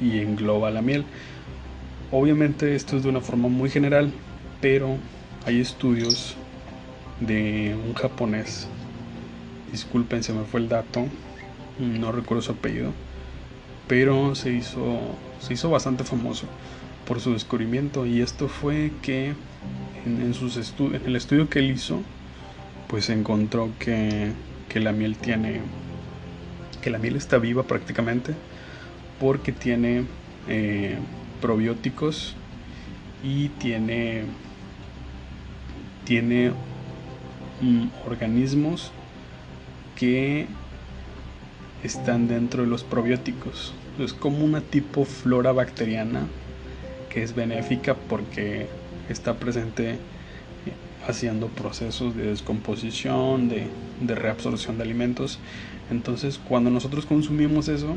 y 0.00 0.18
engloba 0.18 0.70
la 0.70 0.82
miel. 0.82 1.04
Obviamente 2.16 2.76
esto 2.76 2.96
es 2.96 3.02
de 3.02 3.08
una 3.08 3.20
forma 3.20 3.48
muy 3.48 3.70
general, 3.70 4.12
pero 4.60 4.98
hay 5.46 5.60
estudios 5.60 6.36
de 7.18 7.74
un 7.74 7.92
japonés. 7.94 8.68
Disculpen, 9.72 10.22
se 10.22 10.32
me 10.32 10.44
fue 10.44 10.60
el 10.60 10.68
dato. 10.68 11.06
No 11.80 12.12
recuerdo 12.12 12.40
su 12.40 12.52
apellido. 12.52 12.92
Pero 13.88 14.36
se 14.36 14.52
hizo, 14.52 15.00
se 15.40 15.54
hizo 15.54 15.70
bastante 15.70 16.04
famoso 16.04 16.46
por 17.04 17.18
su 17.18 17.32
descubrimiento. 17.32 18.06
Y 18.06 18.20
esto 18.20 18.46
fue 18.46 18.92
que 19.02 19.32
en, 20.06 20.34
sus 20.34 20.56
en 20.78 21.02
el 21.06 21.16
estudio 21.16 21.48
que 21.48 21.58
él 21.58 21.72
hizo, 21.72 22.00
pues 22.86 23.10
encontró 23.10 23.70
que, 23.80 24.30
la 24.76 24.92
miel 24.92 25.16
tiene, 25.16 25.62
que 26.80 26.90
la 26.90 26.98
miel 26.98 27.16
está 27.16 27.38
viva 27.38 27.64
prácticamente 27.64 28.34
porque 29.18 29.50
tiene 29.50 30.04
eh, 30.46 30.96
probióticos 31.44 32.32
y 33.22 33.50
tiene, 33.50 34.22
tiene 36.06 36.52
organismos 38.06 38.92
que 39.94 40.46
están 41.82 42.28
dentro 42.28 42.62
de 42.62 42.68
los 42.70 42.82
probióticos. 42.82 43.74
Es 43.98 44.14
como 44.14 44.42
una 44.42 44.62
tipo 44.62 45.04
flora 45.04 45.52
bacteriana 45.52 46.22
que 47.10 47.22
es 47.22 47.34
benéfica 47.34 47.94
porque 47.94 48.66
está 49.10 49.34
presente 49.34 49.98
haciendo 51.06 51.48
procesos 51.48 52.16
de 52.16 52.28
descomposición, 52.28 53.50
de, 53.50 53.68
reabsorción 54.14 54.78
de 54.78 54.84
alimentos. 54.84 55.38
Entonces, 55.90 56.40
cuando 56.48 56.70
nosotros 56.70 57.04
consumimos 57.04 57.68
eso, 57.68 57.96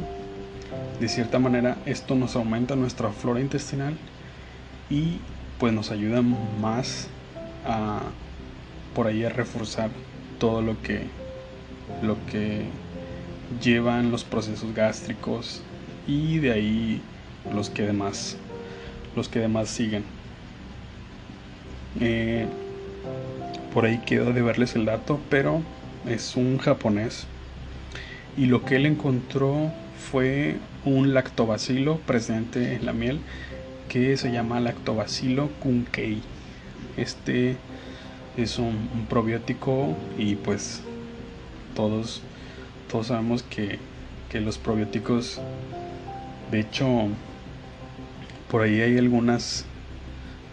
de 0.99 1.07
cierta 1.07 1.39
manera 1.39 1.77
esto 1.85 2.15
nos 2.15 2.35
aumenta 2.35 2.75
nuestra 2.75 3.11
flora 3.11 3.39
intestinal 3.39 3.95
y 4.89 5.19
pues 5.59 5.73
nos 5.73 5.91
ayuda 5.91 6.21
más 6.21 7.07
a 7.65 8.01
por 8.93 9.07
ahí 9.07 9.23
a 9.23 9.29
reforzar 9.29 9.89
todo 10.39 10.61
lo 10.61 10.81
que 10.81 11.01
lo 12.01 12.17
que 12.25 12.65
llevan 13.61 14.11
los 14.11 14.23
procesos 14.23 14.73
gástricos 14.73 15.61
y 16.07 16.39
de 16.39 16.51
ahí 16.51 17.01
los 17.53 17.69
que 17.69 17.83
demás 17.83 18.37
los 19.15 19.29
que 19.29 19.39
demás 19.39 19.69
siguen 19.69 20.03
eh, 21.99 22.45
por 23.73 23.85
ahí 23.85 23.99
quedó 23.99 24.33
de 24.33 24.41
verles 24.41 24.75
el 24.75 24.85
dato, 24.85 25.19
pero 25.29 25.61
es 26.07 26.35
un 26.35 26.57
japonés. 26.57 27.25
Y 28.37 28.45
lo 28.45 28.65
que 28.65 28.75
él 28.75 28.85
encontró 28.85 29.71
fue 30.11 30.57
un 30.85 31.13
lactobacilo 31.13 31.97
presente 31.99 32.75
en 32.75 32.85
la 32.85 32.93
miel 32.93 33.19
que 33.89 34.17
se 34.17 34.31
llama 34.31 34.59
lactobacilo 34.59 35.49
kunkei. 35.59 36.21
Este 36.97 37.57
es 38.37 38.59
un, 38.59 39.07
probiótico 39.09 39.95
y 40.17 40.35
pues 40.35 40.81
todos, 41.75 42.21
todos 42.89 43.07
sabemos 43.07 43.43
que, 43.43 43.79
los 44.33 44.59
probióticos, 44.59 45.41
de 46.51 46.59
hecho, 46.59 47.07
por 48.51 48.61
ahí 48.61 48.81
hay 48.81 48.95
algunas, 48.99 49.65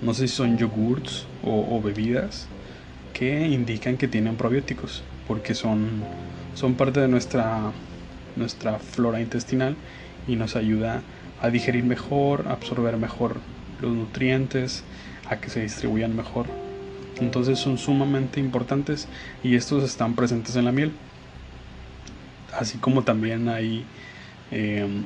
no 0.00 0.14
sé 0.14 0.26
si 0.26 0.34
son 0.34 0.56
yogurts 0.56 1.26
o 1.42 1.82
bebidas 1.82 2.48
que 3.14 3.46
indican 3.46 3.96
que 3.96 4.08
tienen 4.08 4.36
probióticos, 4.36 5.02
porque 5.26 5.54
son, 5.54 6.02
son 6.54 6.74
parte 6.74 7.00
de 7.00 7.08
nuestra, 7.08 7.72
nuestra 8.36 8.78
flora 8.78 9.20
intestinal 9.20 9.76
y 10.26 10.36
nos 10.36 10.56
ayuda 10.56 11.02
a 11.40 11.50
digerir 11.50 11.84
mejor, 11.84 12.46
a 12.48 12.52
absorber 12.52 12.96
mejor 12.96 13.36
los 13.80 13.92
nutrientes, 13.92 14.84
a 15.28 15.36
que 15.40 15.50
se 15.50 15.60
distribuyan 15.60 16.16
mejor. 16.16 16.46
Entonces 17.20 17.58
son 17.58 17.78
sumamente 17.78 18.40
importantes 18.40 19.08
y 19.42 19.54
estos 19.54 19.84
están 19.84 20.14
presentes 20.14 20.56
en 20.56 20.64
la 20.64 20.72
miel. 20.72 20.92
Así 22.58 22.78
como 22.78 23.02
también 23.02 23.48
hay 23.48 23.84
em, 24.50 25.04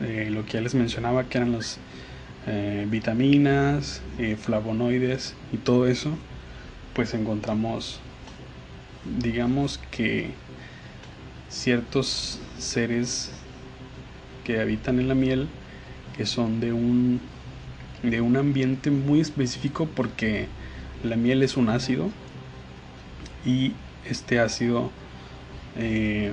eh, 0.00 0.28
lo 0.30 0.44
que 0.46 0.54
ya 0.54 0.60
les 0.60 0.74
mencionaba 0.74 1.24
que 1.24 1.38
eran 1.38 1.52
las 1.52 1.78
eh, 2.46 2.86
vitaminas, 2.88 4.02
eh, 4.18 4.36
flavonoides 4.36 5.34
y 5.52 5.58
todo 5.58 5.86
eso, 5.86 6.10
pues 6.94 7.14
encontramos, 7.14 8.00
digamos 9.20 9.78
que 9.90 10.30
ciertos 11.50 12.38
seres 12.58 13.30
que 14.44 14.60
habitan 14.60 14.98
en 14.98 15.08
la 15.08 15.14
miel 15.14 15.48
que 16.16 16.24
son 16.24 16.60
de 16.60 16.72
un 16.72 17.20
de 18.02 18.20
un 18.22 18.36
ambiente 18.36 18.90
muy 18.90 19.20
específico 19.20 19.86
porque 19.94 20.46
la 21.04 21.16
miel 21.16 21.42
es 21.42 21.56
un 21.56 21.68
ácido 21.68 22.10
y 23.44 23.72
este 24.08 24.38
ácido 24.38 24.90
eh, 25.76 26.32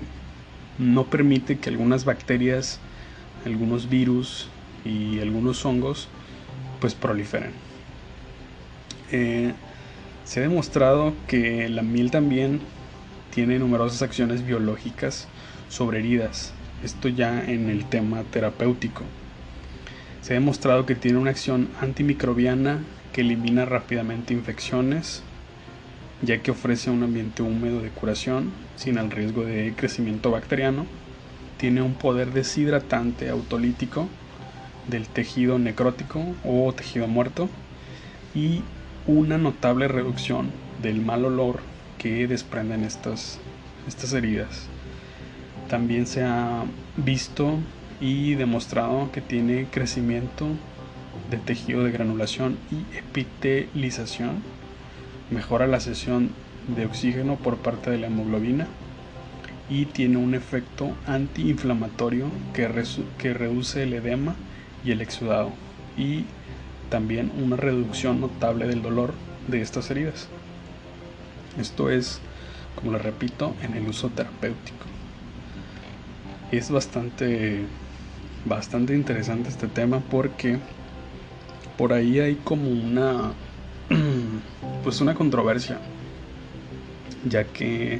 no 0.77 1.05
permite 1.05 1.57
que 1.57 1.69
algunas 1.69 2.05
bacterias, 2.05 2.79
algunos 3.45 3.89
virus 3.89 4.47
y 4.85 5.19
algunos 5.19 5.65
hongos 5.65 6.07
pues 6.79 6.93
proliferen. 6.93 7.51
Eh, 9.11 9.53
se 10.23 10.39
ha 10.39 10.43
demostrado 10.43 11.13
que 11.27 11.69
la 11.69 11.81
miel 11.81 12.11
también 12.11 12.59
tiene 13.33 13.59
numerosas 13.59 14.01
acciones 14.01 14.45
biológicas 14.45 15.27
sobre 15.69 15.99
heridas, 15.99 16.53
esto 16.83 17.09
ya 17.09 17.43
en 17.43 17.69
el 17.69 17.85
tema 17.85 18.23
terapéutico. 18.23 19.03
Se 20.21 20.33
ha 20.33 20.39
demostrado 20.39 20.85
que 20.85 20.95
tiene 20.95 21.19
una 21.19 21.31
acción 21.31 21.69
antimicrobiana 21.79 22.79
que 23.13 23.21
elimina 23.21 23.65
rápidamente 23.65 24.33
infecciones, 24.33 25.23
ya 26.21 26.41
que 26.41 26.51
ofrece 26.51 26.89
un 26.89 27.03
ambiente 27.03 27.43
húmedo 27.43 27.81
de 27.81 27.89
curación 27.89 28.51
sin 28.75 28.97
el 28.97 29.11
riesgo 29.11 29.43
de 29.45 29.73
crecimiento 29.75 30.31
bacteriano. 30.31 30.85
Tiene 31.57 31.81
un 31.81 31.93
poder 31.93 32.33
deshidratante 32.33 33.29
autolítico 33.29 34.07
del 34.87 35.07
tejido 35.07 35.59
necrótico 35.59 36.23
o 36.43 36.73
tejido 36.73 37.07
muerto 37.07 37.49
y 38.35 38.61
una 39.05 39.37
notable 39.37 39.87
reducción 39.87 40.51
del 40.81 41.01
mal 41.01 41.25
olor 41.25 41.59
que 41.97 42.27
desprenden 42.27 42.83
estas, 42.83 43.39
estas 43.87 44.13
heridas. 44.13 44.67
También 45.69 46.07
se 46.07 46.23
ha 46.23 46.63
visto 46.95 47.59
y 47.99 48.35
demostrado 48.35 49.11
que 49.11 49.21
tiene 49.21 49.67
crecimiento 49.71 50.47
de 51.29 51.37
tejido 51.37 51.83
de 51.83 51.91
granulación 51.91 52.57
y 52.71 52.97
epitelización, 52.97 54.43
mejora 55.31 55.67
la 55.67 55.79
sesión 55.79 56.29
de 56.75 56.85
oxígeno 56.85 57.35
por 57.35 57.57
parte 57.57 57.89
de 57.89 57.97
la 57.97 58.07
hemoglobina 58.07 58.67
y 59.69 59.85
tiene 59.85 60.17
un 60.17 60.33
efecto 60.33 60.95
antiinflamatorio 61.05 62.27
que, 62.53 62.69
que 63.17 63.33
reduce 63.33 63.83
el 63.83 63.93
edema 63.93 64.35
y 64.85 64.91
el 64.91 65.01
exudado 65.01 65.51
y 65.97 66.23
también 66.89 67.31
una 67.41 67.57
reducción 67.57 68.21
notable 68.21 68.67
del 68.67 68.81
dolor 68.81 69.13
de 69.47 69.61
estas 69.61 69.91
heridas. 69.91 70.29
Esto 71.59 71.89
es, 71.89 72.19
como 72.75 72.91
le 72.91 72.99
repito, 72.99 73.55
en 73.61 73.75
el 73.75 73.87
uso 73.87 74.09
terapéutico. 74.09 74.85
Es 76.51 76.71
bastante 76.71 77.65
bastante 78.45 78.95
interesante 78.95 79.49
este 79.49 79.67
tema 79.67 79.99
porque 79.99 80.57
por 81.77 81.93
ahí 81.93 82.19
hay 82.19 82.35
como 82.35 82.69
una 82.69 83.33
pues 84.83 85.01
una 85.01 85.15
controversia 85.15 85.79
ya 87.27 87.43
que 87.43 87.99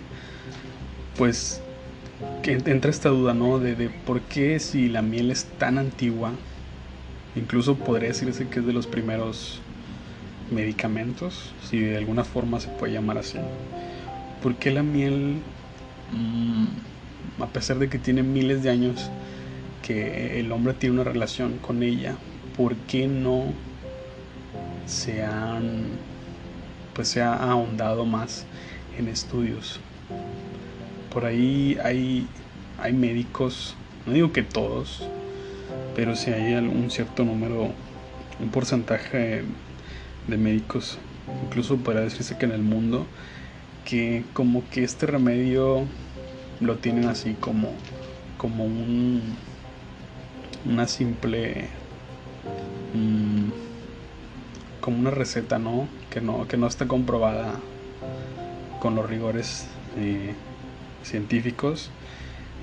pues 1.18 1.62
que 2.44 2.54
entra 2.54 2.92
esta 2.92 3.10
duda 3.10 3.34
no 3.34 3.60
de, 3.60 3.76
de 3.76 3.90
por 3.90 4.22
qué 4.22 4.60
si 4.60 4.88
la 4.88 5.02
miel 5.02 5.32
es 5.32 5.46
tan 5.46 5.78
antigua 5.78 6.32
incluso 7.36 7.76
podría 7.76 8.10
decirse 8.10 8.48
que 8.48 8.60
es 8.60 8.66
de 8.66 8.74
los 8.74 8.88
primeros 8.88 9.62
medicamentos 10.52 11.54
si 11.64 11.80
de 11.80 11.98
alguna 11.98 12.24
forma 12.24 12.60
se 12.60 12.70
puede 12.70 12.94
llamar 12.94 13.18
así 13.18 13.38
por 14.42 14.56
qué 14.56 14.72
la 14.72 14.84
miel 14.84 15.42
mm, 16.12 17.42
a 17.42 17.48
pesar 17.48 17.80
de 17.80 17.90
que 17.90 18.00
tiene 18.00 18.24
miles 18.24 18.64
de 18.64 18.70
años 18.70 19.10
que 19.82 20.40
el 20.40 20.52
hombre 20.52 20.74
tiene 20.74 20.96
una 20.96 21.04
relación 21.04 21.60
con 21.60 21.84
ella, 21.84 22.16
¿por 22.56 22.76
qué 22.76 23.08
no 23.08 23.46
se 24.86 25.24
han 25.24 25.86
pues 26.94 27.10
se 27.10 27.22
ha 27.22 27.34
ahondado 27.36 28.06
más 28.06 28.46
en 28.98 29.08
estudios? 29.08 29.80
Por 31.14 31.26
ahí 31.26 31.78
hay 31.84 32.28
hay 32.82 32.94
médicos, 32.94 33.76
no 34.06 34.14
digo 34.14 34.32
que 34.32 34.44
todos, 34.44 35.08
pero 35.96 36.16
si 36.16 36.32
hay 36.32 36.54
un 36.54 36.92
cierto 36.92 37.24
número, 37.24 37.72
un 38.40 38.50
porcentaje 38.52 39.44
de 40.28 40.38
médicos, 40.38 40.98
incluso 41.46 41.78
podría 41.78 42.04
decirse 42.04 42.38
que 42.38 42.46
en 42.46 42.52
el 42.52 42.62
mundo, 42.62 43.06
que 43.86 44.24
como 44.34 44.64
que 44.70 44.84
este 44.84 45.06
remedio 45.06 45.86
lo 46.60 46.76
tienen 46.78 47.06
así 47.06 47.36
como, 47.40 47.72
como 48.38 48.66
un 48.66 49.22
una 50.66 50.88
simple 50.88 51.70
mm, 52.94 53.50
como 54.82 54.98
una 55.00 55.12
receta 55.12 55.60
no 55.60 55.88
que 56.10 56.20
no 56.20 56.48
que 56.48 56.58
no 56.58 56.68
está 56.68 56.88
comprobada 56.88 57.54
con 58.82 58.96
los 58.96 59.10
rigores 59.10 59.68
eh, 59.98 60.34
científicos 61.04 61.90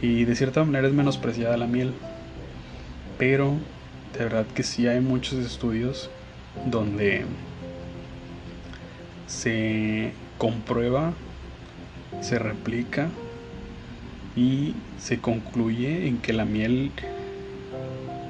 y 0.02 0.24
de 0.24 0.36
cierta 0.36 0.62
manera 0.64 0.86
es 0.86 0.94
menospreciada 0.94 1.56
la 1.56 1.66
miel. 1.66 1.92
Pero 3.18 3.54
de 4.12 4.24
verdad 4.24 4.46
que 4.46 4.62
sí 4.62 4.86
hay 4.86 5.00
muchos 5.00 5.38
estudios 5.44 6.10
donde 6.66 7.24
se 9.26 10.12
comprueba 10.38 11.14
se 12.20 12.38
replica 12.38 13.10
y 14.36 14.74
se 14.98 15.20
concluye 15.20 16.08
en 16.08 16.18
que 16.18 16.32
la 16.32 16.44
miel 16.44 16.90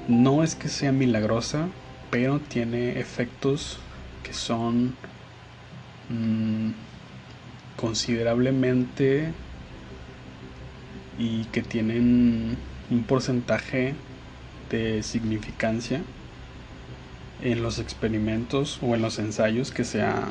no 0.08 0.42
es 0.42 0.54
que 0.54 0.68
sea 0.68 0.92
milagrosa, 0.92 1.68
pero 2.10 2.40
tiene 2.40 2.98
efectos 2.98 3.78
que 4.22 4.32
son 4.32 4.96
mm, 6.10 6.70
considerablemente 7.76 9.32
y 11.18 11.44
que 11.44 11.62
tienen 11.62 12.56
un 12.90 13.02
porcentaje 13.04 13.94
de 14.70 15.02
significancia 15.02 16.02
en 17.42 17.62
los 17.62 17.78
experimentos 17.78 18.78
o 18.82 18.94
en 18.94 19.02
los 19.02 19.18
ensayos 19.18 19.70
que 19.70 19.84
se 19.84 20.02
ha, 20.02 20.28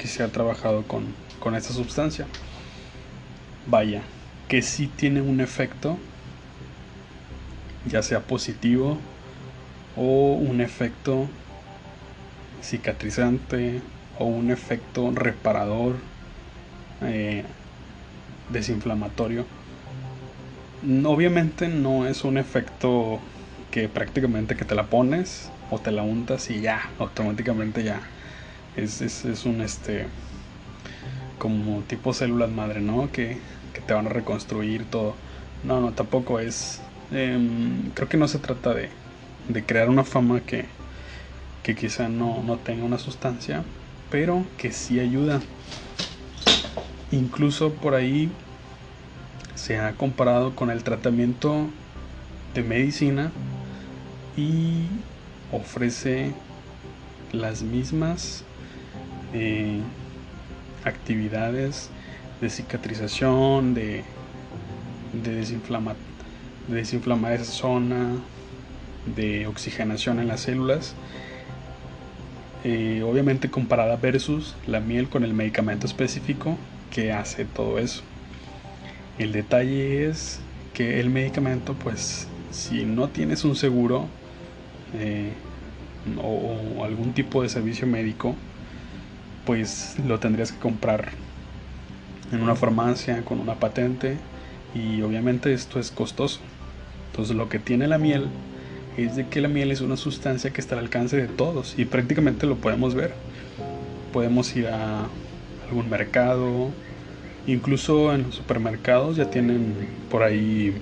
que 0.00 0.08
se 0.08 0.22
ha 0.22 0.28
trabajado 0.28 0.82
con, 0.84 1.04
con 1.38 1.54
esta 1.54 1.72
sustancia. 1.72 2.26
Vaya, 3.66 4.02
que 4.48 4.62
sí 4.62 4.88
tiene 4.96 5.20
un 5.20 5.40
efecto 5.40 5.98
ya 7.86 8.02
sea 8.02 8.20
positivo 8.20 8.98
o 9.96 10.34
un 10.34 10.60
efecto 10.60 11.26
cicatrizante 12.62 13.80
o 14.18 14.26
un 14.26 14.50
efecto 14.50 15.10
reparador 15.12 15.94
eh, 17.02 17.42
desinflamatorio 18.52 19.44
obviamente 21.04 21.68
no 21.68 22.06
es 22.06 22.24
un 22.24 22.38
efecto 22.38 23.20
que 23.70 23.88
prácticamente 23.88 24.56
que 24.56 24.64
te 24.64 24.74
la 24.74 24.84
pones 24.84 25.50
o 25.70 25.78
te 25.78 25.90
la 25.90 26.02
untas 26.02 26.50
y 26.50 26.60
ya 26.60 26.90
automáticamente 26.98 27.82
ya 27.82 28.00
es, 28.76 29.00
es, 29.00 29.44
un 29.44 29.60
este 29.60 30.06
como 31.38 31.82
tipo 31.82 32.12
células 32.12 32.50
madre 32.50 32.80
no 32.80 33.10
que, 33.12 33.38
que 33.72 33.80
te 33.80 33.94
van 33.94 34.06
a 34.06 34.10
reconstruir 34.10 34.84
todo 34.84 35.14
no 35.64 35.80
no 35.80 35.92
tampoco 35.92 36.40
es 36.40 36.80
Em, 37.12 37.90
creo 37.92 38.08
que 38.08 38.16
no 38.16 38.28
se 38.28 38.38
trata 38.38 38.72
de, 38.72 38.88
crear 39.66 39.88
una 39.88 40.04
fama 40.04 40.40
que, 40.40 40.66
que 41.64 41.74
quizá 41.74 42.08
no, 42.08 42.42
no, 42.44 42.56
tenga 42.56 42.84
una 42.84 42.98
sustancia, 42.98 43.64
pero 44.10 44.44
que 44.56 44.72
sí 44.72 45.00
ayuda. 45.00 45.40
Incluso 47.10 47.72
por 47.72 47.94
ahí 47.94 48.30
se 49.56 49.78
ha 49.78 49.92
comparado 49.94 50.54
con 50.54 50.70
el 50.70 50.84
tratamiento 50.84 51.66
de 52.54 52.62
medicina 52.62 53.32
y 54.36 54.86
ofrece 55.50 56.32
las 57.32 57.62
mismas 57.62 58.44
actividades 60.84 61.90
de 62.40 62.50
cicatrización, 62.50 63.74
de, 63.74 64.02
de 65.22 65.34
desinflamar 65.34 67.32
esa 67.32 67.44
zona, 67.44 68.14
de 69.14 69.46
oxigenación 69.46 70.20
en 70.20 70.28
las 70.28 70.40
células. 70.40 70.94
Eh, 72.62 73.02
obviamente 73.02 73.50
comparada 73.50 73.96
versus 73.96 74.54
la 74.66 74.80
miel 74.80 75.08
con 75.08 75.24
el 75.24 75.32
medicamento 75.32 75.86
específico 75.86 76.58
que 76.90 77.12
hace 77.12 77.44
todo 77.44 77.78
eso. 77.78 78.02
El 79.18 79.32
detalle 79.32 80.06
es 80.08 80.40
que 80.74 81.00
el 81.00 81.08
medicamento, 81.08 81.74
pues, 81.74 82.26
si 82.50 82.84
no 82.84 83.08
tienes 83.08 83.44
un 83.44 83.56
seguro 83.56 84.08
eh, 84.94 85.32
o, 86.22 86.84
algún 86.84 87.12
tipo 87.12 87.42
de 87.42 87.48
servicio 87.48 87.86
médico, 87.86 88.34
pues 89.44 89.96
lo 90.06 90.18
tendrías 90.20 90.52
que 90.52 90.58
comprar 90.58 91.10
en 92.32 92.42
una 92.42 92.54
farmacia 92.54 93.24
con 93.24 93.40
una 93.40 93.54
patente 93.54 94.16
y 94.74 95.02
obviamente 95.02 95.52
esto 95.52 95.80
es 95.80 95.90
costoso. 95.90 96.40
Entonces 97.10 97.36
lo 97.36 97.48
que 97.48 97.58
tiene 97.58 97.88
la 97.88 97.98
miel 97.98 98.28
es 98.96 99.16
de 99.16 99.26
que 99.26 99.40
la 99.40 99.48
miel 99.48 99.70
es 99.70 99.80
una 99.80 99.96
sustancia 99.96 100.52
que 100.52 100.60
está 100.60 100.76
al 100.76 100.82
alcance 100.82 101.16
de 101.16 101.26
todos 101.26 101.74
y 101.78 101.84
prácticamente 101.84 102.46
lo 102.46 102.56
podemos 102.56 102.94
ver. 102.94 103.14
Podemos 104.12 104.54
ir 104.56 104.68
a 104.68 105.06
algún 105.68 105.88
mercado, 105.88 106.70
incluso 107.46 108.14
en 108.14 108.24
los 108.24 108.34
supermercados 108.36 109.16
ya 109.16 109.30
tienen 109.30 109.74
por 110.10 110.22
ahí 110.22 110.74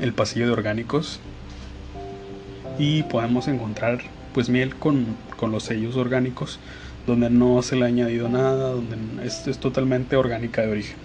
el 0.00 0.12
pasillo 0.12 0.46
de 0.46 0.52
orgánicos 0.52 1.20
y 2.78 3.02
podemos 3.04 3.48
encontrar 3.48 4.00
pues 4.32 4.48
miel 4.48 4.74
con, 4.76 5.04
con 5.36 5.52
los 5.52 5.64
sellos 5.64 5.96
orgánicos 5.96 6.58
donde 7.06 7.30
no 7.30 7.62
se 7.62 7.76
le 7.76 7.84
ha 7.84 7.88
añadido 7.88 8.28
nada, 8.28 8.70
donde 8.70 8.96
es, 9.24 9.46
es 9.46 9.58
totalmente 9.58 10.16
orgánica 10.16 10.62
de 10.62 10.70
origen. 10.70 10.96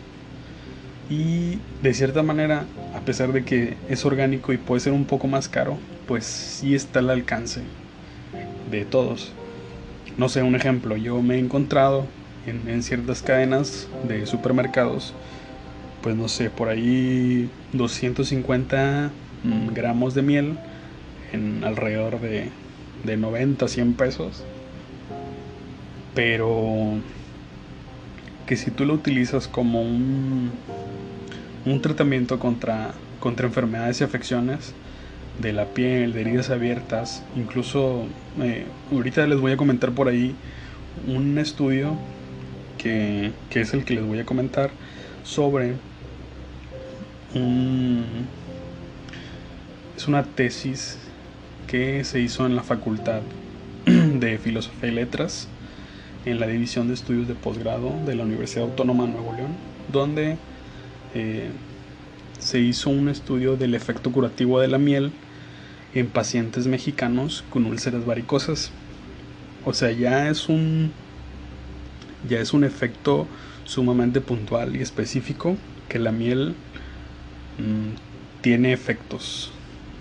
Y 1.10 1.60
de 1.84 1.94
cierta 1.94 2.24
manera, 2.24 2.66
a 2.96 3.02
pesar 3.02 3.32
de 3.32 3.44
que 3.44 3.76
es 3.90 4.06
orgánico 4.06 4.54
y 4.54 4.58
puede 4.58 4.82
ser 4.82 4.94
un 4.94 5.06
poco 5.06 5.28
más 5.28 5.48
caro, 5.48 5.78
pues 6.08 6.26
sí 6.26 6.74
está 6.74 7.00
al 7.00 7.10
alcance 7.10 7.62
de 8.72 8.86
todos. 8.86 9.32
No 10.18 10.30
sé, 10.30 10.42
un 10.42 10.56
ejemplo, 10.56 10.98
yo 10.98 11.22
me 11.22 11.36
he 11.36 11.40
encontrado 11.40 12.06
en, 12.48 12.84
ciertas 12.84 13.22
cadenas 13.22 13.88
de 14.08 14.26
supermercados, 14.26 15.14
pues 16.02 16.16
no 16.16 16.28
sé, 16.28 16.50
por 16.50 16.70
ahí 16.70 17.50
250 17.74 19.12
mm, 19.44 19.74
gramos 19.74 20.14
de 20.14 20.22
miel 20.22 20.58
en 21.34 21.64
alrededor 21.64 22.20
de, 22.22 22.50
de 23.04 23.18
90, 23.18 23.68
100 23.68 23.94
pesos. 23.94 24.44
Pero 26.16 27.00
que 28.48 28.56
si 28.56 28.72
tú 28.72 28.86
lo 28.86 28.94
utilizas 28.94 29.48
como 29.48 29.82
un, 29.82 30.52
un 31.66 31.82
tratamiento 31.82 32.40
contra, 32.40 32.94
contra 33.20 33.48
enfermedades 33.48 34.02
y 34.02 34.04
afecciones 34.04 34.74
de 35.42 35.52
la 35.52 35.66
piel, 35.66 36.14
de 36.14 36.22
heridas 36.22 36.50
abiertas, 36.50 37.24
incluso 37.36 38.06
eh, 38.42 38.66
ahorita 38.92 39.28
les 39.28 39.40
voy 39.40 39.52
a 39.52 39.58
comentar 39.58 39.92
por 39.92 40.08
ahí 40.08 40.36
un 41.08 41.38
estudio 41.38 41.98
que, 42.78 43.32
que 43.50 43.62
es 43.62 43.74
el 43.74 43.84
que 43.84 43.96
les 43.96 44.06
voy 44.06 44.20
a 44.20 44.26
comentar 44.26 44.70
sobre 45.24 45.74
un, 47.34 48.06
es 49.98 50.08
una 50.08 50.24
tesis 50.24 50.98
que 51.68 52.04
se 52.04 52.20
hizo 52.20 52.46
en 52.46 52.56
la 52.56 52.64
Facultad 52.64 53.22
de 53.86 54.38
Filosofía 54.38 54.90
y 54.90 54.94
Letras 54.94 55.50
en 56.26 56.40
la 56.40 56.48
División 56.48 56.88
de 56.88 56.96
Estudios 56.96 57.28
de 57.28 57.36
Posgrado 57.36 57.92
de 58.06 58.16
la 58.16 58.24
Universidad 58.24 58.66
Autónoma 58.66 59.06
de 59.06 59.12
Nuevo 59.12 59.34
León, 59.34 59.52
donde 59.92 60.38
eh, 61.14 61.50
se 62.40 62.60
hizo 62.60 62.90
un 62.90 63.10
estudio 63.10 63.56
del 63.56 63.76
efecto 63.76 64.12
curativo 64.12 64.60
de 64.60 64.68
la 64.68 64.78
miel 64.78 65.12
en 65.94 66.08
pacientes 66.08 66.68
mexicanos 66.68 67.44
con 67.50 67.66
úlceras 67.66 68.06
varicosas. 68.06 68.72
O 69.66 69.74
sea, 69.74 69.92
ya 69.92 70.30
es 70.30 70.50
un 70.50 70.92
ya 72.28 72.40
es 72.40 72.54
un 72.54 72.64
efecto 72.64 73.28
sumamente 73.66 74.20
puntual 74.20 74.76
y 74.76 74.82
específico 74.82 75.58
que 75.90 76.00
la 76.00 76.12
miel 76.12 76.56
mm, 77.58 78.42
tiene 78.42 78.74
efectos, 78.74 79.52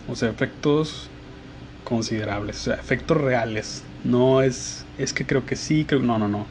o 0.08 0.16
sea, 0.16 0.30
efectos 0.30 1.08
considerables, 1.84 2.60
o 2.60 2.64
sea, 2.64 2.74
efectos 2.74 3.18
reales. 3.18 3.84
No 4.04 4.42
es 4.42 4.83
es 4.98 5.12
que 5.12 5.26
creo 5.26 5.46
que 5.46 5.56
sí, 5.56 5.84
creo 5.84 6.00
no, 6.00 6.18
no, 6.18 6.28
no. 6.28 6.46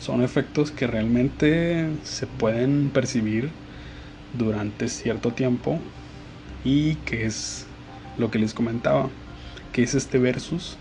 Son 0.00 0.22
efectos 0.22 0.70
que 0.70 0.86
realmente 0.86 1.88
se 2.02 2.26
pueden 2.26 2.90
percibir 2.90 3.50
durante 4.38 4.88
cierto 4.88 5.32
tiempo 5.32 5.78
y 6.64 6.96
que 6.96 7.24
es 7.24 7.66
lo 8.18 8.30
que 8.30 8.38
les 8.38 8.54
comentaba, 8.54 9.08
que 9.72 9.82
es 9.82 9.94
este 9.94 10.18
versus 10.18 10.76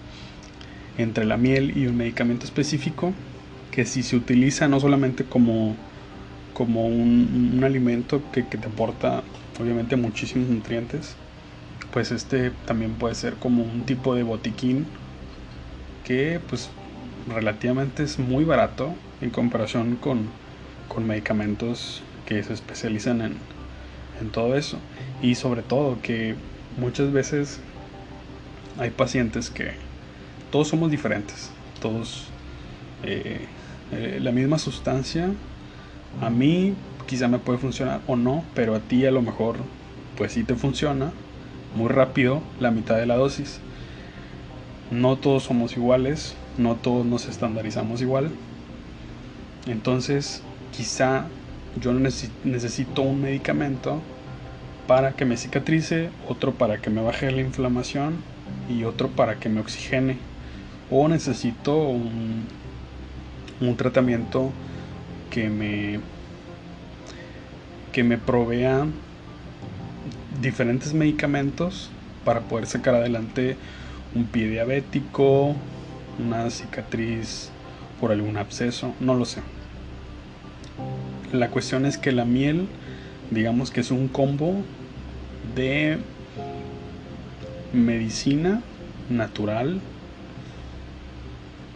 entre 0.97 1.25
la 1.25 1.37
miel 1.37 1.77
y 1.77 1.87
un 1.87 1.97
medicamento 1.97 2.45
específico 2.45 3.13
que 3.71 3.85
si 3.85 4.03
se 4.03 4.15
utiliza 4.15 4.67
no 4.67 4.79
solamente 4.79 5.23
como, 5.23 5.75
como 6.53 6.85
un, 6.85 7.59
alimento 7.63 8.21
que, 8.31 8.45
que, 8.45 8.57
te 8.57 8.67
aporta 8.67 9.23
obviamente 9.59 9.95
muchísimos 9.95 10.49
nutrientes, 10.49 11.15
pues 11.91 12.11
este 12.11 12.51
también 12.65 12.93
puede 12.93 13.15
ser 13.15 13.35
como 13.35 13.63
un 13.63 13.83
tipo 13.83 14.13
de 14.15 14.23
botiquín 14.23 14.85
que 16.03 16.39
pues 16.47 16.69
relativamente 17.27 18.03
es 18.03 18.19
muy 18.19 18.43
barato 18.43 18.93
en 19.21 19.29
comparación 19.29 19.95
con, 19.95 20.27
con 20.87 21.07
medicamentos 21.07 22.01
que 22.25 22.41
se 22.43 22.53
especializan 22.53 23.21
en, 23.21 23.37
en 24.21 24.29
todo 24.31 24.55
eso. 24.55 24.77
Y 25.21 25.35
sobre 25.35 25.61
todo 25.61 26.01
que 26.01 26.35
muchas 26.77 27.11
veces 27.11 27.59
hay 28.77 28.89
pacientes 28.89 29.49
que 29.49 29.71
todos 30.51 30.67
somos 30.67 30.91
diferentes, 30.91 31.51
todos 31.81 32.27
eh, 33.03 33.45
eh, 33.91 34.19
la 34.21 34.31
misma 34.31 34.57
sustancia 34.57 35.29
a 36.21 36.29
mí 36.29 36.73
quizá 37.07 37.27
me 37.27 37.39
puede 37.39 37.59
funcionar 37.59 38.01
o 38.07 38.15
no, 38.15 38.43
pero 38.53 38.75
a 38.75 38.79
ti 38.79 39.05
a 39.05 39.11
lo 39.11 39.21
mejor 39.21 39.57
pues 40.17 40.33
sí 40.33 40.43
te 40.43 40.55
funciona 40.55 41.11
muy 41.75 41.89
rápido 41.89 42.41
la 42.59 42.71
mitad 42.71 42.97
de 42.97 43.05
la 43.05 43.15
dosis. 43.15 43.59
No 44.91 45.17
todos 45.17 45.43
somos 45.43 45.75
iguales, 45.75 46.35
no 46.57 46.75
todos 46.75 47.05
nos 47.05 47.27
estandarizamos 47.27 48.01
igual. 48.01 48.29
Entonces, 49.67 50.41
quizá 50.75 51.25
yo 51.81 51.93
necesito 51.93 53.01
un 53.01 53.21
medicamento 53.21 54.01
para 54.87 55.13
que 55.13 55.25
me 55.25 55.37
cicatrice, 55.37 56.09
otro 56.27 56.53
para 56.53 56.79
que 56.79 56.89
me 56.89 57.01
baje 57.01 57.31
la 57.31 57.41
inflamación 57.41 58.15
y 58.69 58.83
otro 58.83 59.09
para 59.09 59.39
que 59.39 59.49
me 59.49 59.61
oxigene. 59.61 60.17
O 60.91 61.07
necesito 61.07 61.75
un, 61.77 62.45
un 63.61 63.77
tratamiento 63.77 64.51
que 65.31 65.49
me 65.49 65.99
que 67.91 68.03
me 68.03 68.17
provea 68.17 68.87
diferentes 70.41 70.95
medicamentos 70.95 71.91
para 72.25 72.41
poder 72.41 72.65
sacar 72.65 72.95
adelante 72.95 73.55
un 74.15 74.25
pie 74.25 74.49
diabético, 74.49 75.55
una 76.19 76.49
cicatriz 76.49 77.49
por 77.99 78.11
algún 78.11 78.37
absceso, 78.37 78.93
no 78.99 79.15
lo 79.15 79.25
sé. 79.25 79.41
La 81.31 81.49
cuestión 81.49 81.85
es 81.85 81.97
que 81.97 82.11
la 82.11 82.25
miel, 82.25 82.67
digamos 83.31 83.71
que 83.71 83.81
es 83.81 83.91
un 83.91 84.07
combo 84.07 84.55
de 85.55 85.97
medicina 87.73 88.61
natural 89.09 89.81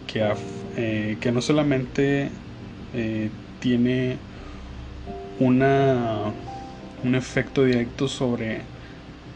que, 0.06 0.34
eh, 0.76 1.18
que 1.20 1.32
no 1.32 1.42
solamente 1.42 2.30
eh, 2.94 3.30
tiene 3.60 4.18
una, 5.40 6.32
un 7.04 7.16
efecto 7.16 7.64
directo 7.64 8.08
sobre 8.08 8.62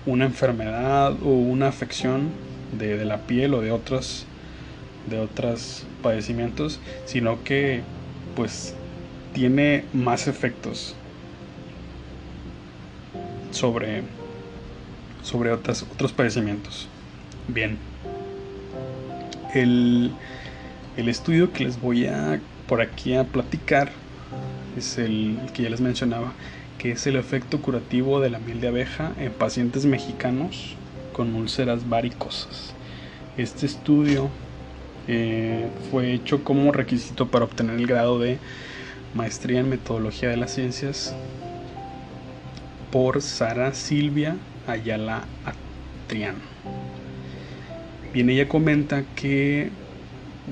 una 0.06 0.26
enfermedad 0.26 1.14
o 1.24 1.30
una 1.30 1.68
afección 1.68 2.30
de, 2.78 2.98
de 2.98 3.06
la 3.06 3.18
piel 3.22 3.54
o 3.54 3.62
de 3.62 3.72
otros 3.72 4.26
de 5.08 5.20
otros 5.20 5.86
padecimientos 6.02 6.80
sino 7.06 7.44
que 7.44 7.82
pues 8.36 8.76
tiene 9.34 9.86
más 9.94 10.28
efectos 10.28 10.96
sobre, 13.52 14.04
sobre 15.24 15.52
otras, 15.52 15.84
otros 15.84 16.12
padecimientos. 16.12 16.88
Bien, 17.48 17.78
el, 19.54 20.12
el, 20.98 21.10
estudio 21.10 21.52
que 21.52 21.66
les 21.66 21.80
voy 21.80 22.08
a 22.08 22.40
por 22.68 22.82
aquí 22.82 23.16
a 23.16 23.26
platicar 23.26 23.92
es 24.78 24.98
el, 24.98 25.38
que 25.54 25.64
ya 25.64 25.70
les 25.70 25.82
mencionaba, 25.82 26.32
que 26.78 26.92
es 26.92 27.06
el 27.08 27.16
efecto 27.18 27.62
curativo 27.62 28.20
de 28.20 28.30
la 28.30 28.40
miel 28.40 28.62
de 28.62 28.70
abeja 28.70 29.12
en 29.20 29.32
pacientes 29.32 29.86
mexicanos 29.86 30.76
con 31.14 31.36
úlceras 31.36 31.88
varicosas. 31.90 32.74
Este 33.38 33.66
estudio 33.66 34.30
eh, 35.14 35.68
fue 35.92 36.14
hecho 36.14 36.42
como 36.46 36.72
requisito 36.72 37.28
para 37.28 37.44
obtener 37.44 37.76
el 37.76 37.86
grado 37.86 38.18
de 38.18 38.38
maestría 39.14 39.60
en 39.60 39.68
metodología 39.68 40.30
de 40.30 40.38
las 40.38 40.54
ciencias 40.54 41.14
por 42.94 43.22
Sara 43.22 43.74
Silvia 43.74 44.38
Ayala 44.68 45.26
Atrián. 45.44 46.36
Bien, 48.14 48.30
ella 48.30 48.48
comenta 48.48 49.04
que 49.18 49.70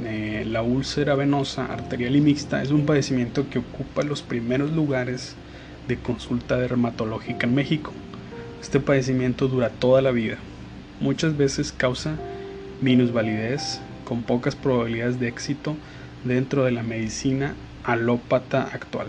eh, 0.04 0.43
la 0.45 0.62
úlcera 0.62 1.15
venosa 1.15 1.63
arterial 1.63 2.17
y 2.17 2.22
mixta 2.22 2.62
es 2.62 2.72
un 2.72 2.86
padecimiento 2.86 3.50
que 3.50 3.60
ocupa 3.60 4.04
los 4.04 4.22
primeros 4.22 4.72
lugares 4.72 5.38
de 5.88 5.95
consulta 5.95 6.58
dermatológica 6.58 7.48
en 7.48 7.56
México. 7.56 7.93
Este 8.62 8.82
padecimiento 8.82 9.48
dura 9.48 9.69
toda 9.69 10.02
la 10.02 10.12
vida. 10.12 10.36
Muchas 11.00 11.38
veces 11.38 11.72
causa 11.72 12.17
minusvalidez 12.82 13.80
con 14.10 14.24
pocas 14.24 14.56
probabilidades 14.56 15.19
de 15.19 15.28
éxito 15.28 15.76
dentro 16.24 16.65
de 16.65 16.72
la 16.72 16.82
medicina 16.82 17.54
alópata 17.84 18.63
actual. 18.63 19.08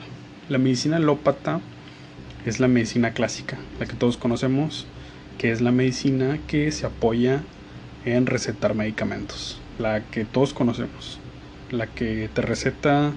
La 0.51 0.59
medicina 0.59 0.99
alópata 0.99 1.61
es 2.45 2.61
la 2.61 2.69
medicina 2.69 3.13
clásica, 3.13 3.57
la 3.79 3.87
que 3.87 3.95
todos 3.95 4.19
conocemos, 4.19 4.87
que 5.39 5.53
es 5.53 5.63
la 5.63 5.73
medicina 5.73 6.39
que 6.47 6.71
se 6.71 6.85
apoya 6.85 7.41
en 8.05 8.27
recetar 8.27 8.75
medicamentos, 8.75 9.59
la 9.79 10.03
que 10.03 10.27
todos 10.27 10.53
conocemos, 10.53 11.19
la 11.71 11.87
que 11.87 12.29
te 12.35 12.43
receta 12.43 13.13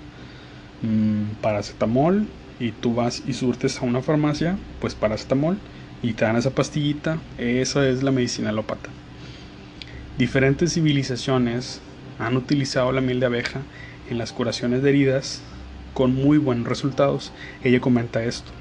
mmm, 0.83 1.41
paracetamol 1.41 2.27
y 2.61 2.71
tú 2.71 2.95
vas 2.95 3.23
y 3.27 3.33
surtes 3.33 3.81
a 3.81 3.85
una 3.85 4.01
farmacia, 4.01 4.55
pues 4.79 4.95
paracetamol 4.95 5.57
y 6.01 6.13
te 6.13 6.23
dan 6.23 6.37
esa 6.37 6.51
pastillita, 6.51 7.17
esa 7.37 7.89
es 7.89 8.03
la 8.03 8.11
medicina 8.11 8.51
alópata. 8.51 8.89
Diferentes 10.17 10.73
civilizaciones 10.73 11.81
han 12.19 12.37
utilizado 12.37 12.91
la 12.91 13.01
miel 13.01 13.19
de 13.19 13.25
abeja 13.25 13.61
en 14.11 14.19
las 14.19 14.31
curaciones 14.31 14.83
de 14.83 14.89
heridas 14.89 15.41
con 15.95 16.13
muy 16.13 16.37
buenos 16.37 16.67
resultados. 16.67 17.31
Ella 17.63 17.81
comenta 17.81 18.23
esto. 18.23 18.51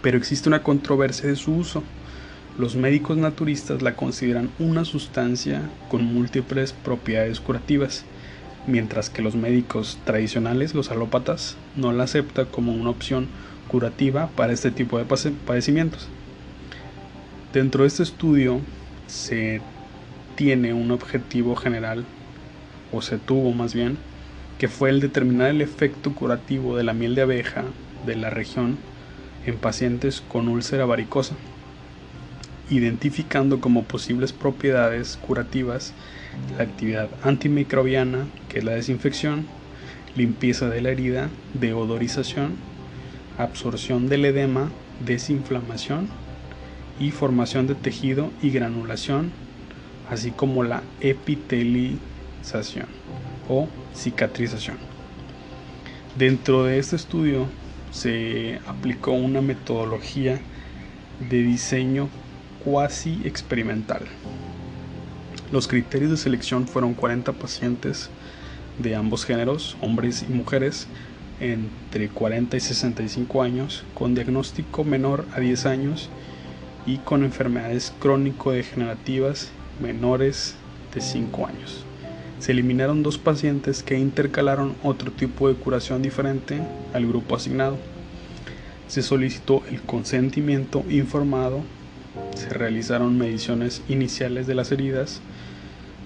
Pero 0.00 0.16
existe 0.16 0.48
una 0.48 0.62
controversia 0.62 1.28
de 1.28 1.36
su 1.36 1.54
uso. 1.54 1.82
Los 2.56 2.76
médicos 2.76 3.18
naturistas 3.18 3.82
la 3.82 3.94
consideran 3.94 4.48
una 4.58 4.86
sustancia 4.86 5.68
con 5.90 6.02
múltiples 6.02 6.72
propiedades 6.72 7.40
curativas, 7.40 8.06
mientras 8.66 9.10
que 9.10 9.20
los 9.20 9.34
médicos 9.34 9.98
tradicionales, 10.06 10.74
los 10.74 10.90
alópatas, 10.90 11.58
no 11.76 11.92
la 11.92 12.04
aceptan 12.04 12.46
como 12.46 12.72
una 12.72 12.88
opción 12.88 13.26
curativa 13.68 14.28
para 14.28 14.54
este 14.54 14.70
tipo 14.70 14.98
de 14.98 15.04
padecimientos. 15.04 16.08
Dentro 17.52 17.82
de 17.82 17.88
este 17.88 18.02
estudio 18.02 18.62
se 19.06 19.60
tiene 20.38 20.72
un 20.72 20.92
objetivo 20.92 21.56
general, 21.56 22.04
o 22.92 23.02
se 23.02 23.18
tuvo 23.18 23.52
más 23.52 23.74
bien, 23.74 23.98
que 24.56 24.68
fue 24.68 24.88
el 24.88 25.00
determinar 25.00 25.50
el 25.50 25.60
efecto 25.60 26.14
curativo 26.14 26.76
de 26.76 26.84
la 26.84 26.92
miel 26.92 27.16
de 27.16 27.22
abeja 27.22 27.64
de 28.06 28.14
la 28.14 28.30
región 28.30 28.78
en 29.46 29.56
pacientes 29.56 30.20
con 30.20 30.46
úlcera 30.46 30.86
varicosa, 30.86 31.34
identificando 32.70 33.60
como 33.60 33.82
posibles 33.82 34.32
propiedades 34.32 35.16
curativas 35.16 35.92
la 36.56 36.62
actividad 36.62 37.08
antimicrobiana, 37.24 38.26
que 38.48 38.60
es 38.60 38.64
la 38.64 38.74
desinfección, 38.74 39.44
limpieza 40.14 40.68
de 40.68 40.82
la 40.82 40.90
herida, 40.90 41.30
deodorización, 41.54 42.54
absorción 43.38 44.08
del 44.08 44.24
edema, 44.24 44.70
desinflamación 45.04 46.06
y 47.00 47.10
formación 47.10 47.66
de 47.66 47.74
tejido 47.74 48.30
y 48.40 48.50
granulación, 48.50 49.32
así 50.10 50.30
como 50.30 50.62
la 50.64 50.82
epitelización 51.00 52.86
o 53.48 53.68
cicatrización. 53.94 54.76
Dentro 56.16 56.64
de 56.64 56.78
este 56.78 56.96
estudio 56.96 57.46
se 57.90 58.60
aplicó 58.66 59.12
una 59.12 59.40
metodología 59.40 60.40
de 61.30 61.42
diseño 61.42 62.08
cuasi 62.64 63.20
experimental. 63.24 64.02
Los 65.52 65.68
criterios 65.68 66.10
de 66.10 66.16
selección 66.16 66.66
fueron 66.66 66.94
40 66.94 67.32
pacientes 67.32 68.10
de 68.78 68.94
ambos 68.94 69.24
géneros, 69.24 69.76
hombres 69.80 70.24
y 70.28 70.32
mujeres, 70.32 70.86
entre 71.40 72.08
40 72.08 72.56
y 72.56 72.60
65 72.60 73.42
años, 73.42 73.84
con 73.94 74.14
diagnóstico 74.14 74.84
menor 74.84 75.24
a 75.34 75.40
10 75.40 75.66
años 75.66 76.10
y 76.84 76.98
con 76.98 77.22
enfermedades 77.22 77.92
crónico-degenerativas 78.00 79.50
menores 79.80 80.56
de 80.94 81.00
5 81.00 81.46
años 81.46 81.84
se 82.38 82.52
eliminaron 82.52 83.02
dos 83.02 83.18
pacientes 83.18 83.82
que 83.82 83.98
intercalaron 83.98 84.76
otro 84.82 85.10
tipo 85.10 85.48
de 85.48 85.54
curación 85.54 86.02
diferente 86.02 86.60
al 86.94 87.06
grupo 87.06 87.36
asignado. 87.36 87.78
Se 88.86 89.02
solicitó 89.02 89.62
el 89.68 89.82
consentimiento 89.82 90.84
informado, 90.88 91.62
se 92.34 92.48
realizaron 92.48 93.18
mediciones 93.18 93.82
iniciales 93.88 94.46
de 94.46 94.54
las 94.54 94.72
heridas, 94.72 95.20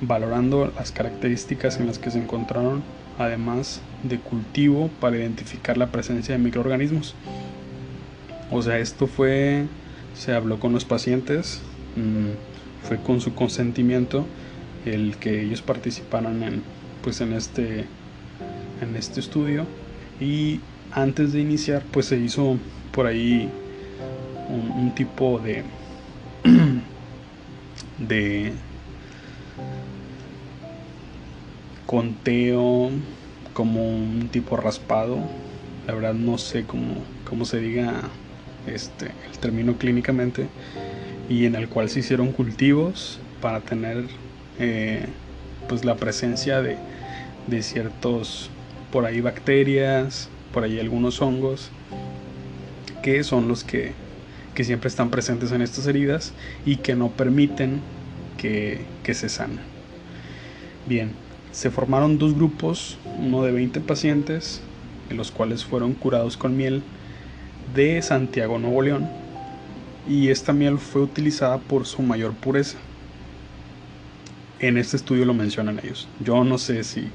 valorando 0.00 0.72
las 0.74 0.90
características 0.90 1.78
en 1.78 1.86
las 1.86 1.98
que 1.98 2.10
se 2.10 2.18
encontraron, 2.18 2.82
además 3.18 3.82
de 4.02 4.18
cultivo 4.18 4.90
para 5.00 5.16
identificar 5.16 5.76
la 5.76 5.92
presencia 5.92 6.34
de 6.34 6.42
microorganismos. 6.42 7.14
O 8.50 8.62
sea, 8.62 8.78
esto 8.78 9.06
fue, 9.06 9.66
se 10.14 10.34
habló 10.34 10.58
con 10.58 10.72
los 10.72 10.84
pacientes, 10.84 11.60
mm, 11.96 12.51
fue 12.82 12.98
con 12.98 13.20
su 13.20 13.34
consentimiento 13.34 14.26
el 14.84 15.16
que 15.16 15.42
ellos 15.42 15.62
participaran 15.62 16.42
en 16.42 16.62
pues 17.02 17.20
en 17.20 17.32
este 17.32 17.86
en 18.80 18.96
este 18.96 19.20
estudio. 19.20 19.66
Y 20.20 20.60
antes 20.92 21.32
de 21.32 21.40
iniciar 21.40 21.82
pues 21.90 22.06
se 22.06 22.18
hizo 22.18 22.58
por 22.92 23.06
ahí 23.06 23.48
un, 24.48 24.94
tipo 24.94 25.38
de 25.38 25.64
de 27.98 28.52
conteo 31.86 32.90
como 33.54 33.88
un 33.88 34.28
tipo 34.30 34.56
raspado. 34.56 35.18
La 35.86 35.94
verdad 35.94 36.14
no 36.14 36.38
sé 36.38 36.64
cómo, 36.64 36.94
cómo 37.28 37.44
se 37.44 37.58
diga 37.58 38.02
este 38.66 39.06
el 39.30 39.38
término 39.38 39.76
clínicamente 39.76 40.46
y 41.28 41.46
en 41.46 41.54
el 41.54 41.68
cual 41.68 41.88
se 41.88 42.00
hicieron 42.00 42.32
cultivos 42.32 43.20
para 43.40 43.60
tener 43.60 44.04
eh, 44.58 45.06
pues 45.68 45.84
la 45.84 45.96
presencia 45.96 46.62
de, 46.62 46.76
de 47.46 47.62
ciertos 47.62 48.50
por 48.90 49.06
ahí 49.06 49.20
bacterias, 49.20 50.28
por 50.52 50.64
ahí 50.64 50.78
algunos 50.78 51.20
hongos, 51.22 51.70
que 53.02 53.24
son 53.24 53.48
los 53.48 53.64
que, 53.64 53.92
que, 54.54 54.64
siempre 54.64 54.88
están 54.88 55.10
presentes 55.10 55.50
en 55.52 55.62
estas 55.62 55.86
heridas 55.86 56.32
y 56.66 56.76
que 56.76 56.94
no 56.94 57.08
permiten 57.08 57.80
que, 58.36 58.82
que, 59.02 59.14
se 59.14 59.28
sanen. 59.28 59.60
Bien, 60.86 61.12
se 61.52 61.70
formaron 61.70 62.18
dos 62.18 62.34
grupos, 62.34 62.98
uno 63.18 63.42
de 63.42 63.52
20 63.52 63.80
pacientes, 63.80 64.60
en 65.10 65.16
los 65.16 65.30
cuales 65.30 65.64
fueron 65.64 65.94
curados 65.94 66.36
con 66.36 66.56
miel 66.56 66.82
de 67.74 68.02
Santiago, 68.02 68.58
Nuevo 68.58 68.82
León, 68.82 69.08
y 70.08 70.28
esta 70.28 70.52
miel 70.52 70.78
fue 70.78 71.02
utilizada 71.02 71.58
por 71.58 71.86
su 71.86 72.02
mayor 72.02 72.32
pureza 72.34 72.78
en 74.62 74.78
este 74.78 74.96
estudio 74.96 75.24
lo 75.24 75.34
mencionan 75.34 75.80
ellos. 75.82 76.08
Yo 76.20 76.44
no 76.44 76.56
sé 76.56 76.84
si, 76.84 77.08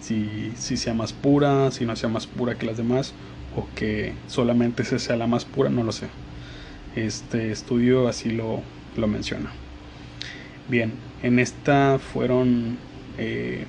si, 0.00 0.52
si 0.56 0.76
sea 0.76 0.94
más 0.94 1.12
pura, 1.12 1.70
si 1.72 1.86
no 1.86 1.96
sea 1.96 2.08
más 2.08 2.26
pura 2.26 2.56
que 2.56 2.66
las 2.66 2.76
demás, 2.76 3.14
o 3.56 3.66
que 3.74 4.12
solamente 4.28 4.84
se 4.84 4.98
sea 4.98 5.16
la 5.16 5.26
más 5.26 5.46
pura, 5.46 5.70
no 5.70 5.82
lo 5.82 5.92
sé. 5.92 6.08
Este 6.94 7.50
estudio 7.50 8.08
así 8.08 8.30
lo, 8.30 8.60
lo 8.96 9.06
menciona. 9.06 9.50
Bien, 10.68 10.92
en 11.22 11.38
esta 11.38 11.98
fueron, 11.98 12.76
eh, 13.16 13.64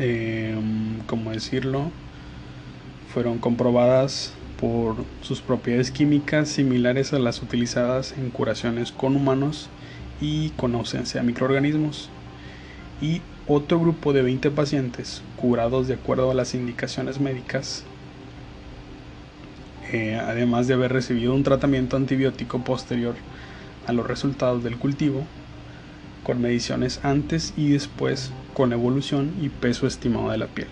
em, 0.00 0.98
¿cómo 1.06 1.30
decirlo? 1.30 1.92
Fueron 3.16 3.38
comprobadas 3.38 4.34
por 4.60 4.94
sus 5.22 5.40
propiedades 5.40 5.90
químicas 5.90 6.50
similares 6.50 7.14
a 7.14 7.18
las 7.18 7.40
utilizadas 7.40 8.12
en 8.18 8.28
curaciones 8.28 8.92
con 8.92 9.16
humanos 9.16 9.70
y 10.20 10.50
con 10.50 10.74
ausencia 10.74 11.22
de 11.22 11.26
microorganismos. 11.26 12.10
Y 13.00 13.22
otro 13.48 13.80
grupo 13.80 14.12
de 14.12 14.20
20 14.20 14.50
pacientes 14.50 15.22
curados 15.40 15.88
de 15.88 15.94
acuerdo 15.94 16.30
a 16.30 16.34
las 16.34 16.54
indicaciones 16.54 17.18
médicas, 17.18 17.84
eh, 19.92 20.20
además 20.22 20.66
de 20.66 20.74
haber 20.74 20.92
recibido 20.92 21.32
un 21.32 21.42
tratamiento 21.42 21.96
antibiótico 21.96 22.58
posterior 22.64 23.14
a 23.86 23.94
los 23.94 24.06
resultados 24.06 24.62
del 24.62 24.76
cultivo, 24.76 25.24
con 26.22 26.42
mediciones 26.42 27.00
antes 27.02 27.54
y 27.56 27.70
después 27.70 28.30
con 28.52 28.74
evolución 28.74 29.32
y 29.40 29.48
peso 29.48 29.86
estimado 29.86 30.28
de 30.28 30.36
la 30.36 30.48
piel. 30.48 30.68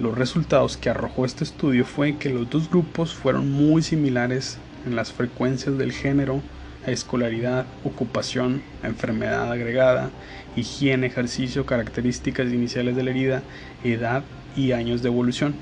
Los 0.00 0.16
resultados 0.16 0.78
que 0.78 0.88
arrojó 0.88 1.26
este 1.26 1.44
estudio 1.44 1.84
fue 1.84 2.16
que 2.16 2.30
los 2.30 2.48
dos 2.48 2.70
grupos 2.70 3.12
fueron 3.12 3.52
muy 3.52 3.82
similares 3.82 4.56
en 4.86 4.96
las 4.96 5.12
frecuencias 5.12 5.76
del 5.76 5.92
género, 5.92 6.40
escolaridad, 6.86 7.66
ocupación, 7.84 8.62
enfermedad 8.82 9.52
agregada, 9.52 10.08
higiene, 10.56 11.08
ejercicio, 11.08 11.66
características 11.66 12.50
iniciales 12.50 12.96
de 12.96 13.02
la 13.02 13.10
herida, 13.10 13.42
edad 13.84 14.22
y 14.56 14.72
años 14.72 15.02
de 15.02 15.08
evolución. 15.08 15.54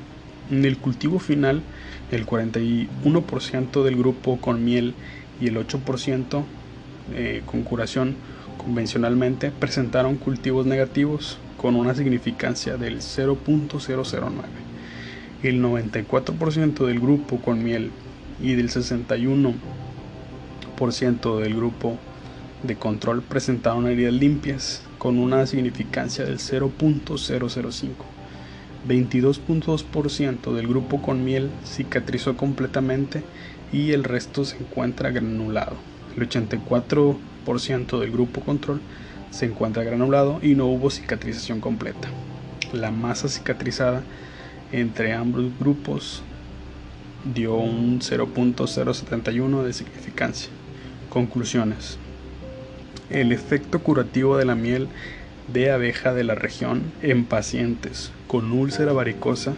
En 0.52 0.64
el 0.64 0.78
cultivo 0.78 1.18
final, 1.18 1.60
el 2.12 2.24
41% 2.24 3.82
del 3.82 3.96
grupo 3.96 4.40
con 4.40 4.64
miel 4.64 4.94
y 5.40 5.48
el 5.48 5.56
8% 5.56 6.44
eh, 7.12 7.42
con 7.44 7.64
curación 7.64 8.14
convencionalmente 8.56 9.50
presentaron 9.50 10.14
cultivos 10.14 10.64
negativos 10.64 11.38
con 11.58 11.74
una 11.74 11.94
significancia 11.94 12.78
del 12.78 13.00
0.009. 13.00 14.30
El 15.42 15.62
94% 15.62 16.86
del 16.86 17.00
grupo 17.00 17.38
con 17.38 17.62
miel 17.62 17.90
y 18.40 18.54
del 18.54 18.70
61% 18.70 21.40
del 21.40 21.54
grupo 21.54 21.98
de 22.62 22.76
control 22.76 23.22
presentaron 23.22 23.86
heridas 23.86 24.14
limpias 24.14 24.82
con 24.98 25.18
una 25.18 25.46
significancia 25.46 26.24
del 26.24 26.38
0.005. 26.38 27.88
22.2% 28.88 30.54
del 30.54 30.68
grupo 30.68 31.02
con 31.02 31.24
miel 31.24 31.50
cicatrizó 31.64 32.36
completamente 32.36 33.22
y 33.72 33.92
el 33.92 34.04
resto 34.04 34.44
se 34.44 34.58
encuentra 34.58 35.10
granulado. 35.10 35.76
El 36.16 36.28
84% 36.28 37.98
del 37.98 38.10
grupo 38.10 38.40
control 38.40 38.80
se 39.30 39.46
encuentra 39.46 39.84
granulado 39.84 40.40
y 40.42 40.54
no 40.54 40.66
hubo 40.66 40.90
cicatrización 40.90 41.60
completa. 41.60 42.08
La 42.72 42.90
masa 42.90 43.28
cicatrizada 43.28 44.02
entre 44.72 45.12
ambos 45.12 45.44
grupos 45.58 46.22
dio 47.34 47.54
un 47.54 48.00
0.071 48.00 49.62
de 49.62 49.72
significancia. 49.72 50.50
Conclusiones. 51.10 51.98
El 53.10 53.32
efecto 53.32 53.82
curativo 53.82 54.36
de 54.36 54.44
la 54.44 54.54
miel 54.54 54.88
de 55.52 55.70
abeja 55.70 56.12
de 56.12 56.24
la 56.24 56.34
región 56.34 56.82
en 57.02 57.24
pacientes 57.24 58.12
con 58.26 58.52
úlcera 58.52 58.92
varicosa 58.92 59.54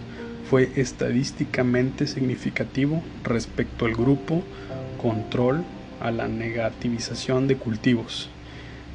fue 0.49 0.71
estadísticamente 0.77 2.07
significativo 2.07 3.03
respecto 3.25 3.87
al 3.87 3.95
grupo 3.95 4.43
control 5.01 5.65
a 6.01 6.11
la 6.11 6.29
negativización 6.29 7.47
de 7.47 7.57
cultivos, 7.57 8.31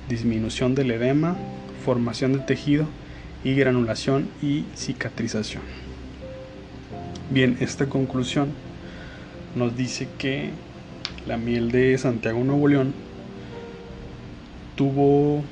disminución 0.09 0.75
del 0.75 0.91
edema, 0.91 1.35
formación 1.83 2.33
de 2.33 2.39
tejido 2.39 2.87
y 3.43 3.55
granulación 3.55 4.27
y 4.41 4.65
cicatrización. 4.75 5.63
Bien, 7.29 7.57
esta 7.59 7.87
conclusión 7.87 8.49
nos 9.55 9.75
dice 9.75 10.07
que 10.17 10.49
la 11.27 11.37
miel 11.37 11.71
de 11.71 11.97
Santiago 11.97 12.43
Nuevo 12.43 12.67
León 12.67 12.93
tuvo 14.75 15.43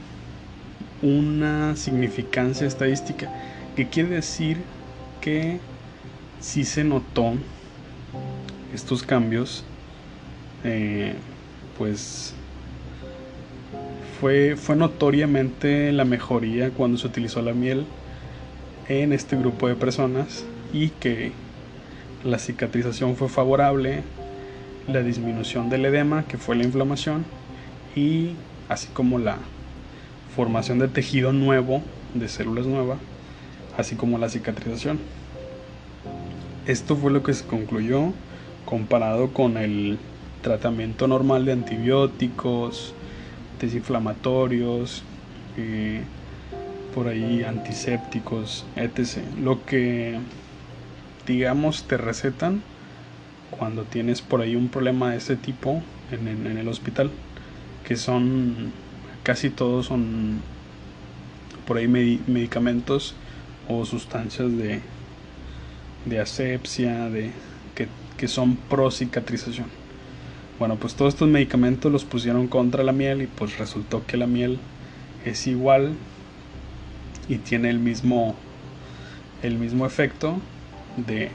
una 1.02 1.76
significancia 1.76 2.68
estadística 2.68 3.30
que 3.76 3.90
quiere 3.90 4.10
decir 4.10 4.58
que 5.22 5.60
si 6.40 6.64
se 6.64 6.84
notó 6.84 7.34
estos 8.74 9.04
cambios 9.04 9.64
eh, 10.64 11.14
pues 11.78 12.34
fue, 14.24 14.76
notoriamente 14.78 15.92
la 15.92 16.06
mejoría 16.06 16.70
cuando 16.70 16.98
se 16.98 17.08
utilizó 17.08 17.42
la 17.42 17.52
miel 17.52 17.86
en 18.88 19.12
este 19.12 19.36
grupo 19.36 19.68
de 19.68 19.76
personas 19.76 20.46
y 20.72 20.92
que 20.92 21.34
la 22.24 22.40
cicatrización 22.40 23.18
fue 23.18 23.28
favorable, 23.28 24.02
la 24.88 25.02
disminución 25.02 25.70
del 25.70 25.84
edema, 25.84 26.24
que 26.24 26.38
fue 26.38 26.56
la 26.56 26.64
inflamación, 26.64 27.26
y 27.98 28.36
así 28.70 28.88
como 28.94 29.20
la 29.20 29.40
formación 30.34 30.80
de 30.80 30.88
tejido 30.88 31.34
nuevo, 31.34 31.82
de 32.14 32.30
células 32.30 32.66
nuevas, 32.66 33.00
así 33.78 33.98
como 33.98 34.20
la 34.20 34.30
cicatrización. 34.30 35.00
Esto 36.66 36.96
fue 36.96 37.12
lo 37.12 37.24
que 37.24 37.34
se 37.34 37.46
concluyó 37.46 38.14
comparado 38.64 39.34
con 39.34 39.58
el 39.58 39.98
tratamiento 40.42 41.10
normal 41.10 41.44
de 41.44 41.52
antibióticos, 41.52 42.96
desinflamatorios, 43.60 45.04
eh, 45.58 46.02
por 46.94 47.08
ahí 47.08 47.44
antisépticos, 47.44 48.66
etc. 48.76 49.20
Lo 49.42 49.66
que 49.66 50.20
digamos 51.26 51.84
te 51.84 51.98
recetan 51.98 52.62
cuando 53.52 53.84
tienes 53.84 54.22
por 54.22 54.42
ahí 54.42 54.56
un 54.56 54.70
problema 54.70 55.12
de 55.12 55.18
este 55.18 55.36
tipo 55.36 55.82
en 56.12 56.58
el 56.58 56.68
hospital, 56.68 57.10
que 57.88 57.96
son 57.96 58.72
casi 59.24 59.50
todos 59.50 59.88
son 59.88 60.42
por 61.66 61.78
ahí 61.78 61.88
medicamentos 61.88 63.16
o 63.70 63.86
sustancias 63.86 64.52
de, 64.58 64.82
de 66.06 66.20
asepsia, 66.20 67.10
de, 67.10 67.32
que, 67.74 67.88
que 68.18 68.28
son 68.28 68.56
pro 68.56 68.92
cicatrización. 68.92 69.68
Bueno, 70.64 70.78
pues 70.78 70.96
todos 70.96 71.14
estos 71.14 71.28
medicamentos 71.28 71.92
los 71.92 72.06
pusieron 72.06 72.48
contra 72.48 72.86
la 72.86 72.94
miel 72.94 73.22
y 73.22 73.28
pues 73.28 73.58
resultó 73.58 74.06
que 74.08 74.16
la 74.16 74.28
miel 74.28 74.60
es 75.26 75.46
igual 75.46 75.92
y 77.28 77.36
tiene 77.40 77.70
el 77.70 77.80
mismo 77.80 78.34
el 79.42 79.58
mismo 79.58 79.86
efecto 79.86 80.38
de 80.96 81.32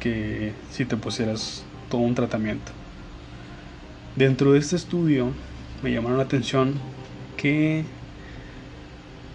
que 0.00 0.54
si 0.70 0.86
te 0.86 0.96
pusieras 0.96 1.62
todo 1.90 2.00
un 2.00 2.14
tratamiento. 2.14 2.72
Dentro 4.16 4.52
de 4.52 4.60
este 4.60 4.76
estudio 4.76 5.28
me 5.82 5.92
llamaron 5.92 6.16
la 6.16 6.24
atención 6.24 6.72
que 7.36 7.84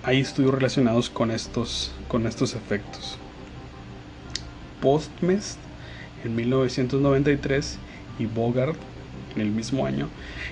hay 0.01 0.21
estudios 0.21 0.55
relacionados 0.55 1.11
con 1.11 1.29
estos, 1.29 1.91
con 2.07 2.25
estos 2.25 2.55
efectos. 2.55 3.19
Postmest 4.81 5.59
en 6.23 6.35
1993 6.35 7.77
y 8.21 8.25
Bogart 8.27 8.77
en 9.35 9.41
el 9.41 9.49
mismo 9.49 9.85
año 9.85 10.07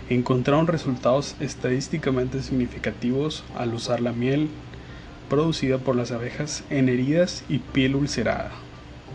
encontraron 0.10 0.68
resultados 0.68 1.36
estadísticamente 1.40 2.42
significativos 2.42 3.44
al 3.58 3.74
usar 3.74 4.00
la 4.02 4.12
miel 4.12 4.50
producida 5.30 5.78
por 5.78 5.96
las 5.96 6.12
abejas 6.12 6.64
en 6.70 6.90
heridas 6.90 7.44
y 7.50 7.60
piel 7.60 7.96
ulcerada. 7.96 8.52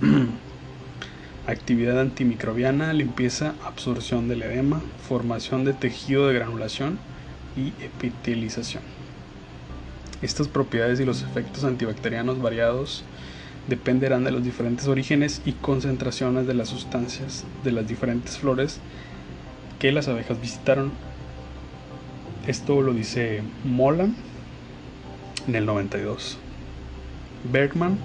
actividad 1.46 2.00
antimicrobiana, 2.00 2.92
limpieza, 2.92 3.54
absorción 3.64 4.28
del 4.28 4.42
edema, 4.42 4.80
formación 5.08 5.64
de 5.64 5.74
tejido 5.74 6.28
de 6.28 6.34
granulación 6.34 6.98
y 7.56 7.68
epitelización. 7.82 8.82
Estas 10.22 10.48
propiedades 10.48 11.00
y 11.00 11.04
los 11.04 11.22
efectos 11.22 11.64
antibacterianos 11.64 12.40
variados 12.40 13.04
dependerán 13.68 14.24
de 14.24 14.30
los 14.30 14.44
diferentes 14.44 14.86
orígenes 14.86 15.40
y 15.44 15.52
concentraciones 15.52 16.46
de 16.46 16.54
las 16.54 16.68
sustancias 16.68 17.44
de 17.62 17.72
las 17.72 17.88
diferentes 17.88 18.38
flores 18.38 18.80
que 19.78 19.92
las 19.92 20.08
abejas 20.08 20.40
visitaron. 20.40 20.92
Esto 22.46 22.82
lo 22.82 22.92
dice 22.92 23.42
Molan 23.64 24.14
en 25.46 25.54
el 25.54 25.66
92. 25.66 26.38
Bergman 27.50 27.98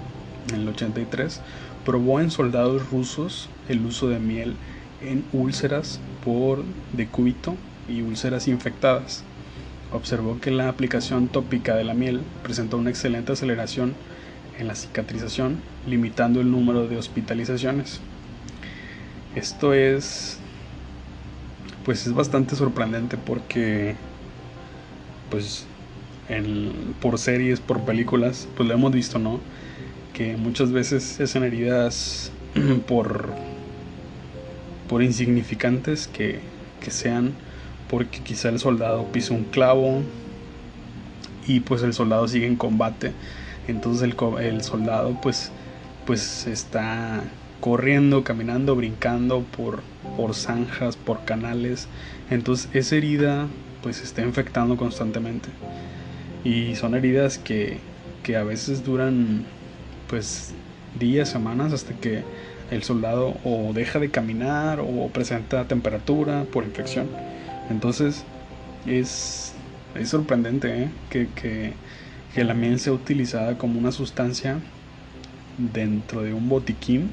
en 0.52 0.60
el 0.60 0.68
83 0.68 1.40
probó 1.84 2.20
en 2.20 2.30
soldados 2.30 2.90
rusos 2.90 3.48
el 3.68 3.84
uso 3.84 4.08
de 4.08 4.18
miel 4.18 4.54
en 5.02 5.24
úlceras 5.32 6.00
por 6.24 6.62
decúbito 6.92 7.54
y 7.88 8.02
úlceras 8.02 8.48
infectadas. 8.48 9.24
Observó 9.92 10.38
que 10.40 10.50
la 10.50 10.68
aplicación 10.68 11.28
tópica 11.28 11.74
de 11.74 11.84
la 11.84 11.94
miel 11.94 12.20
presentó 12.42 12.76
una 12.76 12.90
excelente 12.90 13.32
aceleración 13.32 13.94
en 14.60 14.68
la 14.68 14.74
cicatrización, 14.74 15.58
limitando 15.86 16.40
el 16.40 16.50
número 16.50 16.86
de 16.86 16.96
hospitalizaciones. 16.96 18.00
Esto 19.34 19.74
es 19.74 20.38
pues 21.84 22.06
es 22.06 22.12
bastante 22.12 22.54
sorprendente 22.56 23.16
porque 23.16 23.96
pues 25.30 25.66
por 27.00 27.18
series, 27.18 27.58
por 27.58 27.80
películas, 27.80 28.46
pues 28.56 28.68
lo 28.68 28.74
hemos 28.74 28.92
visto, 28.92 29.18
¿no? 29.18 29.40
que 30.12 30.36
muchas 30.36 30.70
veces 30.70 31.20
hacen 31.20 31.44
heridas 31.44 32.30
por, 32.86 33.30
por 34.88 35.02
insignificantes 35.02 36.08
que, 36.08 36.40
que 36.80 36.90
sean 36.90 37.32
porque 37.88 38.20
quizá 38.20 38.50
el 38.50 38.58
soldado 38.58 39.06
pisó 39.12 39.34
un 39.34 39.44
clavo 39.44 40.02
y 41.46 41.60
pues 41.60 41.82
el 41.82 41.94
soldado 41.94 42.28
sigue 42.28 42.46
en 42.46 42.56
combate 42.56 43.12
entonces 43.70 44.14
el, 44.40 44.62
soldado 44.62 45.16
pues 45.20 45.50
pues 46.06 46.46
está 46.46 47.22
corriendo 47.60 48.24
caminando 48.24 48.74
brincando 48.76 49.42
por 49.56 49.80
por 50.16 50.34
zanjas 50.34 50.96
por 50.96 51.24
canales 51.24 51.88
entonces 52.30 52.68
esa 52.74 52.96
herida 52.96 53.46
pues 53.82 54.02
está 54.02 54.22
infectando 54.22 54.76
constantemente 54.76 55.48
y 56.44 56.74
son 56.76 56.94
heridas 56.94 57.38
que, 57.38 57.78
que 58.22 58.36
a 58.36 58.44
veces 58.44 58.84
duran 58.84 59.44
pues 60.08 60.54
días, 60.98 61.28
semanas 61.28 61.72
hasta 61.72 61.94
que 61.94 62.22
el 62.70 62.82
soldado 62.82 63.36
o 63.44 63.72
deja 63.72 63.98
de 63.98 64.10
caminar 64.10 64.80
o 64.80 65.08
presenta 65.08 65.66
temperatura 65.66 66.44
por 66.52 66.64
infección. 66.64 67.08
Entonces 67.68 68.24
es, 68.86 69.52
es 69.94 70.08
sorprendente 70.08 70.84
¿eh? 70.84 70.88
que, 71.10 71.72
que, 72.34 72.44
la 72.44 72.54
miel 72.54 72.78
sea 72.78 72.92
utilizada 72.92 73.58
como 73.58 73.78
una 73.78 73.92
sustancia 73.92 74.58
dentro 75.58 76.22
de 76.22 76.32
un 76.32 76.48
botiquín 76.48 77.10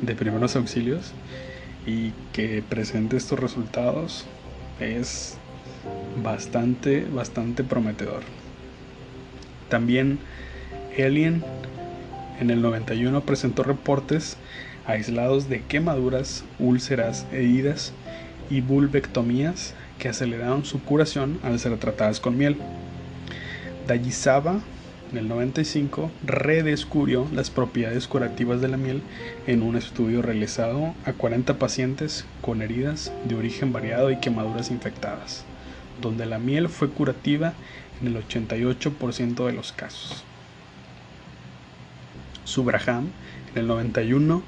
de 0.00 0.14
primeros 0.14 0.56
auxilios 0.56 1.12
y 1.86 2.12
que 2.32 2.62
presente 2.62 3.16
estos 3.16 3.38
resultados 3.38 4.26
es 4.80 5.36
bastante, 6.22 7.04
bastante 7.04 7.64
prometedor. 7.64 8.22
También 9.68 10.18
Alien 10.98 11.42
en 12.40 12.50
el 12.50 12.60
91 12.60 13.22
presentó 13.22 13.62
reportes 13.62 14.36
aislados 14.86 15.48
de 15.48 15.62
quemaduras, 15.62 16.44
úlceras, 16.58 17.26
heridas 17.32 17.92
y 18.50 18.60
vulvectomías 18.60 19.74
que 19.98 20.08
aceleraron 20.08 20.64
su 20.64 20.82
curación 20.82 21.38
al 21.42 21.58
ser 21.58 21.76
tratadas 21.78 22.20
con 22.20 22.36
miel. 22.36 22.56
Dayisawa 23.86 24.60
en 25.10 25.18
el 25.18 25.28
95 25.28 26.10
redescubrió 26.24 27.26
las 27.34 27.50
propiedades 27.50 28.06
curativas 28.08 28.60
de 28.60 28.68
la 28.68 28.76
miel 28.76 29.02
en 29.46 29.62
un 29.62 29.76
estudio 29.76 30.22
realizado 30.22 30.94
a 31.04 31.12
40 31.12 31.58
pacientes 31.58 32.24
con 32.40 32.62
heridas 32.62 33.12
de 33.24 33.34
origen 33.34 33.72
variado 33.72 34.10
y 34.10 34.16
quemaduras 34.16 34.70
infectadas, 34.70 35.44
donde 36.00 36.26
la 36.26 36.38
miel 36.38 36.68
fue 36.68 36.88
curativa 36.88 37.52
en 38.00 38.08
el 38.08 38.26
88% 38.26 39.46
de 39.46 39.52
los 39.52 39.72
casos. 39.72 40.24
Subraham 42.44 43.08
en 43.52 43.60
el 43.60 43.66
91 43.66 44.42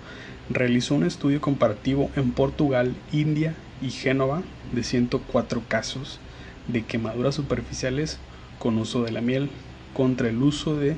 realizó 0.49 0.95
un 0.95 1.05
estudio 1.05 1.41
comparativo 1.41 2.11
en 2.17 2.33
Portugal, 2.33 2.95
India 3.13 3.55
y 3.83 3.91
Génova 3.91 4.43
de 4.73 4.83
104 4.83 5.63
casos 5.69 6.21
de 6.69 6.85
quemaduras 6.85 7.35
superficiales 7.35 8.19
con 8.65 8.79
uso 8.79 9.03
de 9.03 9.13
la 9.13 9.21
miel 9.21 9.51
contra 9.93 10.31
el 10.31 10.43
uso 10.43 10.75
de 10.75 10.97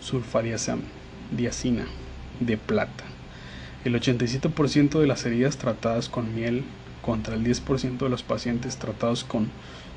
sulfadiazina 0.00 1.86
de 2.38 2.56
plata. 2.56 3.02
El 3.84 4.00
87% 4.00 5.00
de 5.00 5.08
las 5.08 5.26
heridas 5.26 5.56
tratadas 5.56 6.08
con 6.08 6.32
miel 6.36 6.62
contra 7.02 7.34
el 7.34 7.42
10% 7.42 7.98
de 7.98 8.08
los 8.08 8.22
pacientes 8.22 8.76
tratados 8.76 9.24
con 9.24 9.48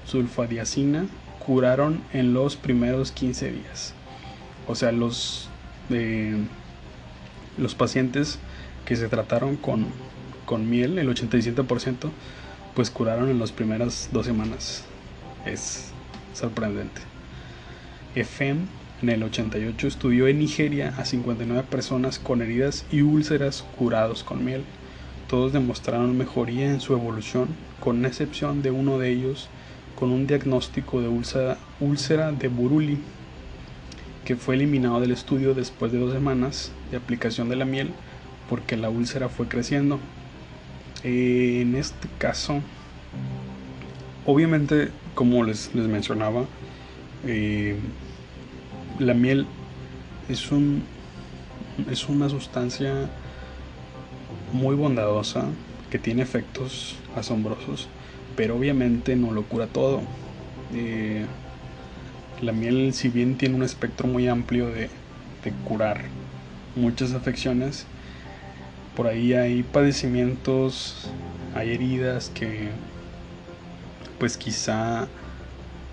sulfadiazina 0.07 1.05
curaron 1.45 2.01
en 2.13 2.33
los 2.33 2.55
primeros 2.55 3.11
15 3.11 3.51
días. 3.51 3.93
O 4.67 4.73
sea, 4.73 4.91
los, 4.91 5.49
eh, 5.91 6.35
los 7.59 7.75
pacientes 7.75 8.39
que 8.85 8.95
se 8.95 9.07
trataron 9.07 9.55
con, 9.55 9.85
con 10.47 10.67
miel, 10.67 10.97
el 10.97 11.09
87%, 11.09 12.09
pues 12.73 12.89
curaron 12.89 13.29
en 13.29 13.37
las 13.37 13.51
primeras 13.51 14.09
dos 14.11 14.25
semanas. 14.25 14.85
Es 15.45 15.92
sorprendente. 16.33 17.01
EFEM 18.15 18.67
en 19.01 19.09
el 19.09 19.23
88 19.23 19.87
estudió 19.87 20.27
en 20.27 20.39
Nigeria 20.39 20.93
a 20.97 21.05
59 21.05 21.63
personas 21.69 22.19
con 22.19 22.41
heridas 22.41 22.85
y 22.91 23.01
úlceras 23.01 23.65
curados 23.77 24.23
con 24.23 24.45
miel. 24.45 24.63
Todos 25.27 25.53
demostraron 25.53 26.17
mejoría 26.17 26.69
en 26.69 26.79
su 26.79 26.93
evolución, 26.93 27.49
con 27.79 28.05
excepción 28.05 28.61
de 28.61 28.71
uno 28.71 28.99
de 28.99 29.09
ellos 29.09 29.49
con 29.95 30.11
un 30.11 30.27
diagnóstico 30.27 31.01
de 31.01 31.07
úlcera, 31.07 31.57
úlcera 31.79 32.31
de 32.31 32.47
Buruli, 32.47 32.97
que 34.25 34.35
fue 34.35 34.55
eliminado 34.55 34.99
del 34.99 35.11
estudio 35.11 35.53
después 35.53 35.91
de 35.91 35.99
dos 35.99 36.13
semanas 36.13 36.71
de 36.91 36.97
aplicación 36.97 37.49
de 37.49 37.55
la 37.55 37.65
miel 37.65 37.91
porque 38.49 38.77
la 38.77 38.89
úlcera 38.89 39.29
fue 39.29 39.47
creciendo. 39.47 39.99
en 41.03 41.75
este 41.75 42.07
caso, 42.17 42.61
obviamente, 44.25 44.89
como 45.15 45.43
les, 45.43 45.73
les 45.73 45.87
mencionaba, 45.87 46.45
eh, 47.25 47.77
la 48.99 49.13
miel 49.13 49.45
es 50.29 50.51
un 50.51 50.83
es 51.89 52.07
una 52.07 52.29
sustancia 52.29 53.09
muy 54.51 54.75
bondadosa 54.75 55.45
que 55.89 55.97
tiene 55.97 56.21
efectos 56.21 56.95
asombrosos, 57.15 57.87
pero 58.35 58.55
obviamente 58.55 59.15
no 59.15 59.31
lo 59.31 59.43
cura 59.43 59.67
todo. 59.67 60.01
Eh, 60.73 61.25
la 62.41 62.51
miel, 62.51 62.93
si 62.93 63.09
bien 63.09 63.37
tiene 63.37 63.55
un 63.55 63.63
espectro 63.63 64.07
muy 64.07 64.27
amplio 64.27 64.67
de, 64.67 64.89
de 65.43 65.51
curar 65.65 66.01
muchas 66.75 67.13
afecciones, 67.13 67.85
por 68.95 69.07
ahí 69.07 69.33
hay 69.33 69.63
padecimientos, 69.63 71.09
hay 71.55 71.71
heridas 71.71 72.29
que 72.29 72.69
pues 74.23 74.37
quizá 74.37 75.05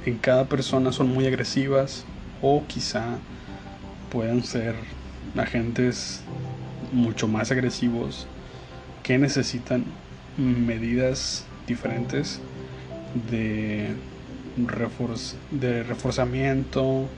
en 0.06 0.16
cada 0.18 0.44
persona 0.44 0.92
son 0.92 1.12
muy 1.12 1.26
agresivas 1.26 2.04
o 2.40 2.62
quizá 2.68 3.18
puedan 4.12 4.44
ser 4.44 4.76
agentes 5.36 6.20
mucho 6.92 7.26
más 7.26 7.50
agresivos 7.50 8.28
que 9.02 9.18
necesitan 9.18 9.84
medidas 10.38 11.44
diferentes 11.66 12.38
de, 13.28 13.96
de 15.50 15.82
reforzamiento, 15.82 17.08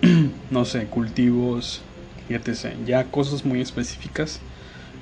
no 0.50 0.64
sé, 0.64 0.86
cultivos 0.86 1.82
etc. 2.30 2.76
Ya 2.86 3.04
cosas 3.04 3.44
muy 3.44 3.60
específicas, 3.60 4.40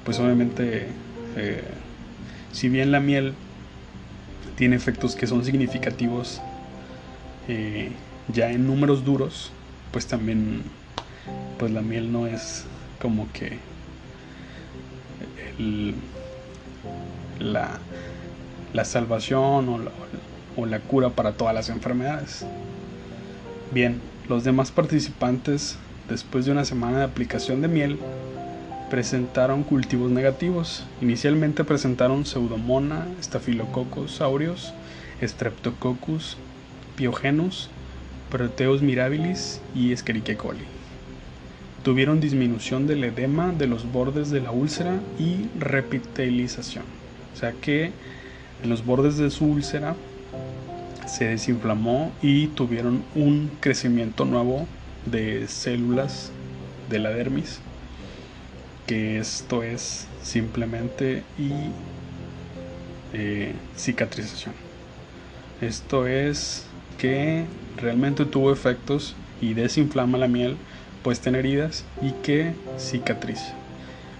pues 0.05 0.19
obviamente, 0.19 0.89
eh, 1.37 1.63
si 2.53 2.69
bien 2.69 2.91
la 2.91 2.99
miel 2.99 3.35
tiene 4.57 4.77
efectos 4.77 5.15
que 5.17 5.27
son 5.27 5.45
significativos, 5.45 6.41
eh, 7.49 7.91
ya 8.33 8.51
en 8.51 8.67
números 8.67 9.05
duros, 9.05 9.53
pues 9.93 10.07
también 10.07 10.63
pues 11.59 11.73
la 11.73 11.83
miel 11.83 12.13
no 12.13 12.27
es 12.27 12.65
como 13.01 13.31
que 13.33 13.59
la, 17.41 17.79
la, 18.73 18.85
salvación 18.85 19.69
o 19.69 19.79
la, 19.79 19.91
o 20.57 20.67
la 20.67 20.81
cura 20.81 21.11
para 21.11 21.33
todas 21.33 21.55
las 21.55 21.69
enfermedades. 21.69 22.45
Bien, 23.73 24.01
los 24.29 24.45
demás 24.45 24.71
participantes, 24.71 25.77
después 26.09 26.45
de 26.45 26.53
una 26.53 26.65
semana 26.65 26.99
de 26.99 27.05
aplicación 27.05 27.61
de 27.61 27.69
miel, 27.69 27.99
presentaron 28.91 29.63
cultivos 29.63 30.11
negativos. 30.11 30.85
Inicialmente 31.01 31.65
presentaron 31.65 32.25
Pseudomona, 32.25 33.07
Staphylococcus 33.23 34.21
aureus, 34.21 34.73
Streptococcus 35.23 36.37
pyogenes, 36.97 37.69
Proteus 38.31 38.83
mirabilis 38.83 39.61
y 39.75 39.93
Escherichia 39.93 40.37
coli. 40.37 40.65
Tuvieron 41.83 42.21
disminución 42.21 42.87
del 42.87 43.05
edema 43.05 43.53
de 43.53 43.67
los 43.67 43.91
bordes 43.91 44.31
de 44.31 44.41
la 44.41 44.51
úlcera 44.51 45.01
y 45.19 45.47
repitelización. 45.59 46.85
O 47.35 47.39
sea 47.39 47.53
que 47.53 47.93
en 48.63 48.69
los 48.69 48.85
bordes 48.85 49.17
de 49.17 49.31
su 49.31 49.47
úlcera 49.47 49.95
se 51.07 51.27
desinflamó 51.27 52.13
y 52.21 52.49
tuvieron 52.49 53.03
un 53.15 53.51
crecimiento 53.61 54.25
nuevo 54.25 54.67
de 55.07 55.47
células 55.49 56.33
de 56.91 56.99
la 56.99 57.11
dermis. 57.11 57.61
Que 58.89 59.19
esto 59.19 59.63
es 59.63 60.09
simplemente 60.25 61.23
y 61.39 61.53
eh, 63.13 63.53
cicatrización. 63.77 64.55
Esto 65.61 66.09
es 66.09 66.65
que 66.99 67.45
realmente 67.77 68.25
tuvo 68.25 68.53
efectos 68.53 69.15
y 69.41 69.55
desinflama 69.55 70.19
la 70.19 70.27
miel 70.27 70.57
puesta 71.03 71.29
en 71.29 71.37
heridas 71.37 71.85
y 72.03 72.11
que 72.23 72.55
cicatriza. 72.79 73.55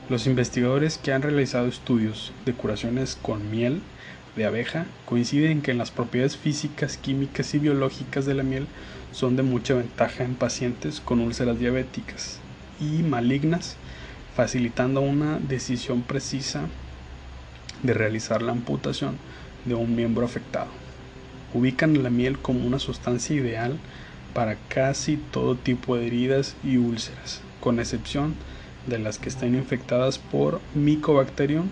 Los 0.09 0.27
investigadores 0.27 0.97
que 0.97 1.13
han 1.13 1.23
realizado 1.23 1.67
estudios 1.67 2.33
de 2.47 2.55
curaciones 2.55 3.19
con 3.21 3.51
miel 3.51 3.81
de 4.37 4.47
abeja 4.47 4.87
coinciden 5.05 5.61
que 5.61 5.75
las 5.75 5.91
propiedades 5.91 6.37
físicas, 6.37 6.97
químicas 6.97 7.53
y 7.55 7.59
biológicas 7.59 8.25
de 8.25 8.35
la 8.35 8.43
miel 8.43 8.67
son 9.13 9.37
de 9.37 9.43
mucha 9.43 9.75
ventaja 9.75 10.25
en 10.25 10.35
pacientes 10.35 11.01
con 11.01 11.21
úlceras 11.21 11.59
diabéticas 11.59 12.39
y 12.81 13.03
malignas, 13.03 13.77
facilitando 14.39 15.01
una 15.01 15.41
decisión 15.41 16.03
precisa 16.03 16.69
de 17.83 17.93
realizar 17.93 18.41
la 18.41 18.53
amputación 18.53 19.17
de 19.65 19.75
un 19.75 19.97
miembro 19.97 20.25
afectado 20.25 20.69
ubican 21.55 22.05
la 22.05 22.09
miel 22.09 22.39
como 22.39 22.65
una 22.65 22.79
sustancia 22.79 23.35
ideal 23.35 23.77
para 24.35 24.55
casi 24.69 25.17
todo 25.17 25.57
tipo 25.57 25.97
de 25.97 26.07
heridas 26.07 26.55
y 26.63 26.77
úlceras, 26.77 27.41
con 27.59 27.81
excepción 27.81 28.37
de 28.87 29.01
las 29.01 29.19
que 29.19 29.29
están 29.29 29.57
infectadas 29.57 30.19
por 30.21 30.61
Mycobacterium, 30.73 31.67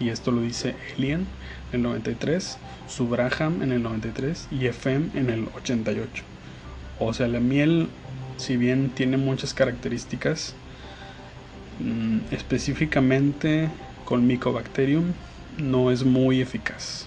y 0.00 0.08
esto 0.08 0.30
lo 0.30 0.40
dice 0.40 0.76
Alien 0.96 1.26
en 1.72 1.80
el 1.80 1.82
93, 1.82 2.56
Subraham 2.88 3.60
en 3.60 3.72
el 3.72 3.82
93 3.82 4.48
y 4.50 4.64
FM 4.64 5.10
en 5.12 5.28
el 5.28 5.48
88. 5.54 6.24
O 7.00 7.12
sea, 7.12 7.28
la 7.28 7.40
miel, 7.40 7.88
si 8.38 8.56
bien 8.56 8.88
tiene 8.94 9.18
muchas 9.18 9.52
características, 9.52 10.54
mm, 11.80 12.32
específicamente 12.32 13.68
con 14.04 14.26
Mycobacterium 14.26 15.12
no 15.58 15.90
es 15.90 16.04
muy 16.04 16.40
eficaz. 16.40 17.06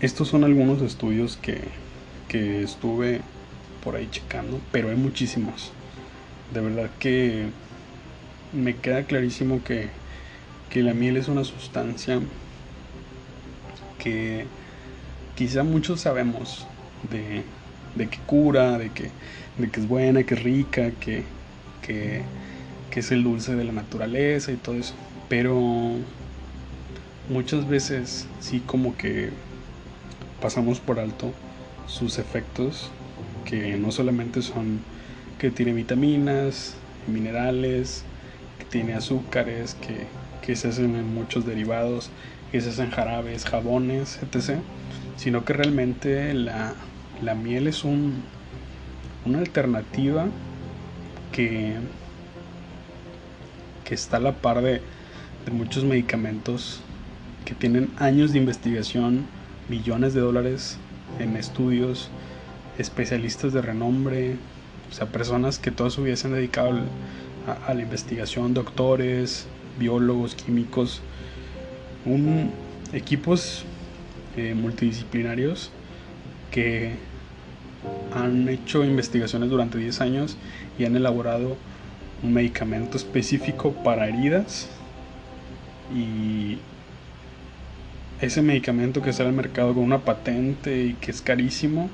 Estos 0.00 0.28
son 0.28 0.44
algunos 0.44 0.82
estudios 0.82 1.36
que, 1.36 1.86
estuve 2.38 3.22
por 3.82 3.96
ahí 3.96 4.08
checando, 4.10 4.60
pero 4.70 4.90
hay 4.90 4.96
muchísimos. 4.96 5.72
de 6.52 6.60
verdad 6.60 6.90
que 6.98 7.46
me 8.52 8.76
queda 8.76 9.04
clarísimo 9.04 9.64
que, 9.64 9.88
que 10.68 10.82
la 10.82 10.92
miel 10.92 11.16
es 11.16 11.28
una 11.28 11.44
sustancia 11.44 12.20
que 13.98 14.44
quizá 15.34 15.64
muchos 15.64 16.02
sabemos 16.02 16.66
de, 17.10 17.42
de 17.94 18.08
que 18.08 18.18
cura, 18.26 18.78
de 18.78 18.90
que, 18.90 19.10
de 19.58 19.70
que 19.70 19.80
es 19.80 19.88
buena, 19.88 20.22
que 20.24 20.34
es 20.34 20.42
rica, 20.42 20.90
que, 20.92 21.24
que, 21.86 22.22
es 22.96 23.12
el 23.12 23.24
dulce 23.24 23.54
de 23.54 23.64
la 23.64 23.72
naturaleza 23.72 24.52
y 24.52 24.56
todo 24.56 24.76
eso. 24.76 24.94
Pero 25.28 25.60
muchas 27.28 27.68
veces 27.68 28.26
sí 28.40 28.62
como 28.64 28.96
que 28.96 29.28
pasamos 30.40 30.80
por 30.80 30.98
alto 30.98 31.30
sus 31.86 32.18
efectos, 32.18 32.90
que 33.44 33.76
no 33.76 33.92
solamente 33.92 34.40
son 34.40 34.80
que 35.38 35.50
tiene 35.50 35.74
vitaminas, 35.74 36.74
minerales, 37.06 38.02
que 38.58 38.64
tiene 38.64 38.94
azúcares, 38.94 39.74
que, 39.74 40.06
que 40.40 40.56
se 40.56 40.68
hacen 40.68 40.96
en 40.96 41.14
muchos 41.14 41.44
derivados, 41.44 42.08
que 42.50 42.62
se 42.62 42.70
hacen 42.70 42.90
jarabes, 42.90 43.44
jabones, 43.44 44.18
etc. 44.22 44.60
Sino 45.18 45.44
que 45.44 45.52
realmente 45.52 46.32
la, 46.32 46.72
la 47.22 47.34
miel 47.34 47.66
es 47.66 47.84
un, 47.84 48.22
una 49.26 49.38
alternativa 49.40 50.28
que, 51.36 51.74
que 53.84 53.94
está 53.94 54.16
a 54.16 54.20
la 54.20 54.32
par 54.32 54.62
de, 54.62 54.80
de 55.44 55.52
muchos 55.52 55.84
medicamentos 55.84 56.80
que 57.44 57.54
tienen 57.54 57.90
años 57.98 58.32
de 58.32 58.38
investigación, 58.38 59.26
millones 59.68 60.14
de 60.14 60.20
dólares 60.20 60.78
en 61.18 61.36
estudios, 61.36 62.08
especialistas 62.78 63.52
de 63.52 63.60
renombre, 63.60 64.36
o 64.90 64.94
sea, 64.94 65.08
personas 65.08 65.58
que 65.58 65.70
toda 65.70 65.90
su 65.90 66.04
vida 66.04 66.16
se 66.16 66.26
han 66.26 66.32
dedicado 66.32 66.80
a, 67.46 67.70
a 67.70 67.74
la 67.74 67.82
investigación, 67.82 68.54
doctores, 68.54 69.46
biólogos, 69.78 70.34
químicos, 70.34 71.02
un, 72.06 72.50
equipos 72.94 73.64
eh, 74.38 74.54
multidisciplinarios 74.54 75.70
que 76.50 76.94
han 78.14 78.48
hecho 78.48 78.84
investigaciones 78.84 79.50
durante 79.50 79.78
10 79.78 80.00
años 80.00 80.36
y 80.78 80.84
han 80.84 80.96
elaborado 80.96 81.56
un 82.22 82.32
medicamento 82.32 82.96
específico 82.96 83.72
para 83.72 84.08
heridas 84.08 84.68
y 85.94 86.58
ese 88.20 88.42
medicamento 88.42 89.02
que 89.02 89.12
sale 89.12 89.28
al 89.28 89.34
mercado 89.34 89.74
con 89.74 89.82
una 89.82 89.98
patente 89.98 90.84
y 90.84 90.92
que 90.94 91.10
es 91.10 91.20
carísimo, 91.20 91.90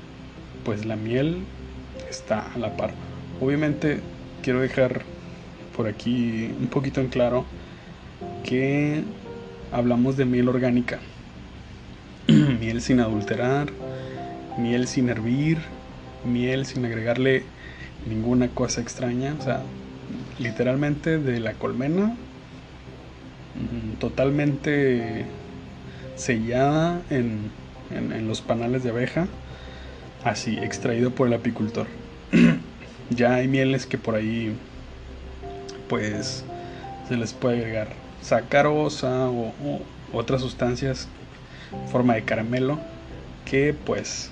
pues 0.63 0.85
la 0.85 0.95
miel 0.95 1.39
está 2.09 2.51
a 2.53 2.57
la 2.57 2.77
par. 2.77 2.91
Obviamente 3.41 3.99
quiero 4.41 4.61
dejar 4.61 5.01
por 5.75 5.87
aquí 5.87 6.49
un 6.59 6.67
poquito 6.67 7.01
en 7.01 7.07
claro 7.07 7.45
que 8.43 9.03
hablamos 9.71 10.15
de 10.15 10.25
miel 10.25 10.47
orgánica. 10.47 10.99
miel 12.27 12.81
sin 12.81 13.01
adulterar, 13.01 13.67
miel 14.57 14.87
sin 14.87 15.09
hervir, 15.09 15.57
miel 16.25 16.65
sin 16.65 16.85
agregarle 16.85 17.43
ninguna 18.07 18.49
cosa 18.49 18.81
extraña. 18.81 19.35
O 19.39 19.43
sea, 19.43 19.61
literalmente 20.39 21.19
de 21.19 21.39
la 21.39 21.53
colmena, 21.53 22.15
mm, 23.55 23.99
totalmente 23.99 25.25
sellada 26.15 27.01
en, 27.09 27.51
en, 27.91 28.27
los 28.27 28.41
panales 28.41 28.83
de 28.83 28.89
abeja, 28.89 29.27
así, 30.23 30.57
extraído 30.57 31.11
por 31.11 31.27
el 31.27 31.33
apicultor. 31.33 31.87
ya 33.09 33.35
hay 33.35 33.47
mieles 33.47 33.85
que 33.85 33.97
por 33.97 34.15
ahí, 34.15 34.55
pues, 35.89 36.43
se 37.07 37.17
les 37.17 37.33
puede 37.33 37.57
agregar 37.57 37.89
sacarosa 38.21 39.27
o, 39.29 39.47
o 39.63 39.81
otras 40.13 40.41
sustancias 40.41 41.07
forma 41.91 42.13
de 42.15 42.23
caramelo 42.23 42.79
que 43.45 43.73
pues 43.73 44.29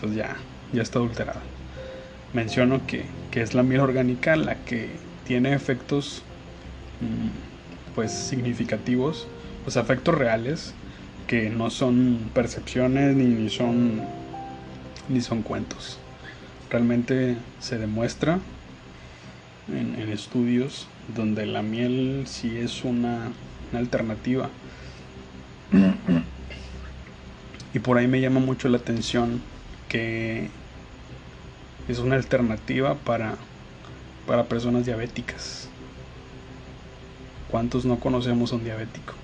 pues 0.00 0.14
ya 0.14 0.36
ya 0.72 0.82
está 0.82 0.98
adulterada 0.98 1.40
menciono 2.32 2.86
que, 2.86 3.04
que 3.30 3.42
es 3.42 3.54
la 3.54 3.62
miel 3.62 3.80
orgánica 3.80 4.36
la 4.36 4.54
que 4.56 4.90
tiene 5.26 5.54
efectos 5.54 6.22
mm, 7.00 7.94
pues 7.94 8.12
significativos 8.12 9.26
pues 9.64 9.76
efectos 9.76 10.14
reales 10.16 10.74
que 11.26 11.50
no 11.50 11.70
son 11.70 12.30
percepciones 12.34 13.16
ni, 13.16 13.24
ni 13.24 13.50
son 13.50 14.02
ni 15.08 15.20
son 15.20 15.42
cuentos 15.42 15.98
realmente 16.70 17.36
se 17.60 17.78
demuestra 17.78 18.38
en, 19.68 20.00
en 20.00 20.08
estudios 20.10 20.86
donde 21.14 21.46
la 21.46 21.62
miel 21.62 22.24
sí 22.26 22.56
es 22.58 22.84
una, 22.84 23.30
una 23.70 23.78
alternativa. 23.78 24.48
Y 27.72 27.78
por 27.78 27.98
ahí 27.98 28.08
me 28.08 28.20
llama 28.20 28.40
mucho 28.40 28.68
la 28.68 28.78
atención 28.78 29.40
que 29.88 30.48
es 31.90 31.98
una 31.98 32.16
alternativa 32.16 32.94
para, 32.94 33.36
para 34.26 34.44
personas 34.44 34.86
diabéticas. 34.86 35.68
¿Cuántos 37.50 37.84
no 37.84 37.98
conocemos 37.98 38.52
a 38.52 38.56
un 38.56 38.64
diabético? 38.64 39.14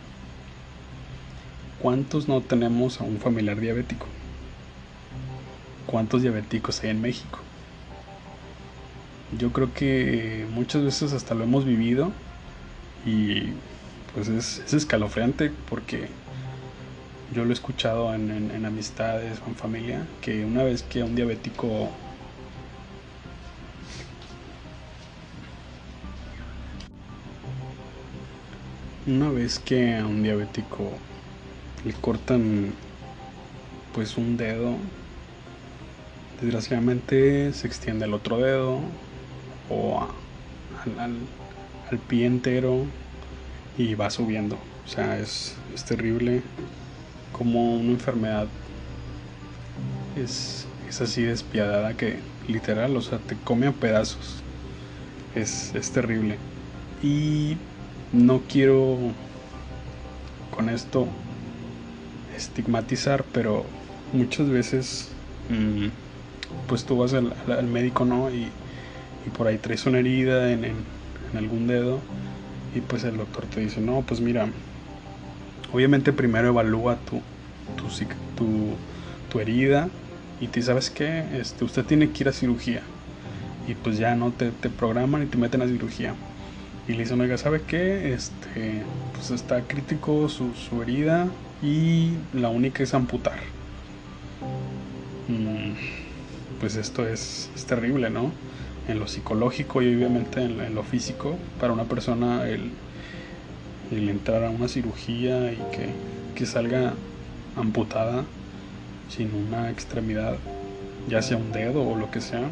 ¿Cuántos 1.81 2.29
no 2.29 2.41
tenemos 2.41 3.01
a 3.01 3.05
un 3.05 3.19
familiar 3.19 3.61
diabético? 3.61 4.07
¿Cuántos 5.87 6.23
diabéticos 6.23 6.83
hay 6.83 6.91
en 6.91 7.01
México? 7.01 7.39
yo 9.39 9.53
creo 9.53 9.73
que 9.75 10.47
muchas 10.53 10.83
veces 10.83 11.13
hasta 11.13 11.35
lo 11.35 11.45
hemos 11.45 11.65
vivido 11.65 12.13
y 13.05 13.53
pues 14.15 14.29
es, 14.29 14.73
escalofriante 14.73 15.51
porque 15.69 16.09
yo 17.35 17.45
lo 17.45 17.51
he 17.51 17.53
escuchado 17.53 18.15
en, 18.15 18.31
en, 18.31 18.65
amistades 18.65 19.41
o 19.45 19.49
en 19.49 19.57
familia 19.57 20.07
que 20.21 20.45
una 20.45 20.63
vez 20.63 20.83
que 20.83 21.03
un 21.03 21.17
diabético 21.17 21.91
una 29.07 29.31
vez 29.31 29.59
que 29.59 29.97
a 29.97 30.07
un 30.07 30.23
diabético 30.23 30.91
le 31.85 31.93
cortan 31.95 32.73
pues 33.95 34.17
un 34.17 34.37
dedo 34.37 34.77
desgraciadamente 36.41 37.53
se 37.53 37.67
extiende 37.67 38.05
el 38.05 38.15
otro 38.15 38.39
dedo 38.39 38.81
o 39.71 40.07
al, 40.99 41.99
pie 42.09 42.27
entero 42.27 42.85
y 43.79 43.95
va 43.95 44.11
subiendo. 44.11 44.57
O 44.85 44.89
sea, 44.89 45.19
es, 45.19 45.55
es 45.75 45.85
terrible 45.85 46.43
como 47.33 47.77
una 47.77 47.91
enfermedad 47.91 48.47
es, 50.17 50.67
es, 50.89 51.01
así 51.01 51.23
despiadada 51.23 51.97
que 51.97 52.19
literal, 52.49 52.97
o 52.97 53.03
sea, 53.03 53.19
te 53.19 53.37
come 53.37 53.67
a 53.67 53.73
pedazos. 53.73 54.43
Es, 55.35 55.75
es 55.75 55.91
terrible. 55.91 56.39
Y 57.03 57.57
no 58.13 58.43
quiero 58.49 58.99
con 60.55 60.69
esto 60.69 61.07
estigmatizar, 62.37 63.25
pero 63.33 63.65
muchas 64.13 64.49
veces 64.49 65.09
mmm, 65.49 65.89
pues 66.69 66.85
tú 66.85 66.99
vas 66.99 67.15
al, 67.15 67.67
médico, 67.67 68.05
¿no? 68.05 68.31
Y 68.31 68.51
por 69.37 69.47
ahí 69.47 69.59
traes 69.59 69.87
una 69.87 69.99
herida 69.99 70.53
en, 70.53 70.97
algún 71.37 71.67
dedo 71.67 72.01
y 72.75 72.81
pues 72.81 73.05
el 73.05 73.19
doctor 73.19 73.45
te 73.45 73.61
dice, 73.61 73.81
no, 73.81 74.03
pues 74.07 74.21
mira, 74.21 74.49
obviamente 75.73 76.13
primero 76.13 76.49
evalúa 76.49 76.97
tu, 76.97 77.21
tu, 77.77 78.77
tu, 79.31 79.41
herida 79.41 79.91
y 80.41 80.47
te 80.47 80.63
sabes 80.63 80.89
que 80.89 81.39
este, 81.39 81.65
usted 81.67 81.85
tiene 81.85 82.11
que 82.11 82.23
ir 82.23 82.29
a 82.31 82.33
cirugía 82.33 82.81
y 83.69 83.75
pues 83.75 83.99
ya 83.99 84.15
no 84.15 84.33
te, 84.33 84.51
te 84.51 84.71
programan 84.71 85.25
y 85.25 85.27
te 85.27 85.37
meten 85.37 85.61
a 85.61 85.67
cirugía. 85.67 86.15
Y 86.89 86.93
le 86.93 87.01
dicen, 87.01 87.21
oiga, 87.21 87.37
¿sabe 87.37 87.63
qué? 87.67 88.13
Este, 88.13 88.83
pues 89.13 89.31
está 89.31 89.63
crítico 89.63 90.29
su, 90.29 90.55
su 90.55 90.83
herida 90.83 91.29
y 91.63 92.13
la 92.33 92.49
única 92.49 92.83
es 92.83 92.95
amputar. 92.95 93.41
Mm, 95.29 95.73
pues 96.61 96.77
esto 96.77 97.07
es, 97.07 97.51
es 97.55 97.65
terrible, 97.67 98.11
¿no? 98.11 98.31
en 98.89 98.99
lo 98.99 99.07
psicológico 99.07 99.83
y 99.83 99.95
obviamente 99.95 100.43
en, 100.43 100.75
lo 100.75 100.83
físico 100.83 101.37
para 101.61 101.73
una 101.73 101.85
persona 101.85 102.49
el, 102.49 102.71
el, 103.91 104.09
entrar 104.09 104.45
a 104.45 104.51
una 104.51 104.69
cirugía 104.69 105.53
y 105.53 105.59
que, 105.73 105.89
que, 106.35 106.47
salga 106.47 106.95
amputada 107.57 108.25
sin 109.09 109.35
una 109.35 109.71
extremidad, 109.71 110.37
ya 111.09 111.23
sea 111.23 111.37
un 111.37 111.53
dedo 111.53 111.83
o 111.89 111.97
lo 111.97 112.11
que 112.11 112.21
sea, 112.21 112.49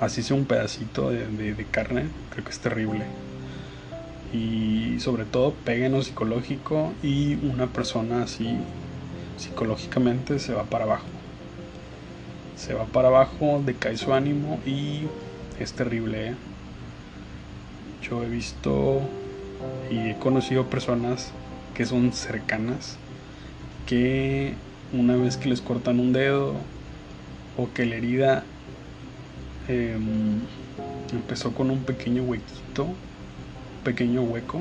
así 0.00 0.22
sea 0.22 0.36
un 0.36 0.44
pedacito 0.44 1.10
de, 1.10 1.26
de, 1.54 1.64
carne, 1.64 2.08
creo 2.30 2.44
que 2.44 2.50
es 2.50 2.60
terrible. 2.60 3.04
Y 4.32 5.00
sobre 5.00 5.24
todo 5.24 5.54
pega 5.64 5.86
en 5.86 5.92
lo 5.92 6.02
psicológico 6.02 6.92
y 7.02 7.34
una 7.36 7.66
persona 7.66 8.22
así 8.22 8.56
psicológicamente 9.36 10.38
se 10.38 10.52
va 10.52 10.64
para 10.64 10.84
abajo 10.84 11.06
se 12.58 12.74
va 12.74 12.86
para 12.86 13.08
abajo, 13.08 13.62
decae 13.64 13.96
su 13.96 14.12
ánimo 14.12 14.58
y 14.66 15.02
es 15.60 15.72
terrible. 15.72 16.30
¿eh? 16.30 16.34
Yo 18.02 18.22
he 18.22 18.28
visto 18.28 19.00
y 19.90 20.10
he 20.10 20.16
conocido 20.16 20.66
personas 20.66 21.30
que 21.74 21.86
son 21.86 22.12
cercanas 22.12 22.96
que 23.86 24.54
una 24.92 25.16
vez 25.16 25.36
que 25.36 25.48
les 25.48 25.60
cortan 25.60 26.00
un 26.00 26.12
dedo 26.12 26.54
o 27.56 27.68
que 27.72 27.86
la 27.86 27.94
herida 27.94 28.44
em, 29.68 30.40
empezó 31.12 31.52
con 31.52 31.70
un 31.70 31.80
pequeño 31.80 32.22
huequito, 32.22 32.86
pequeño 33.84 34.22
hueco, 34.22 34.60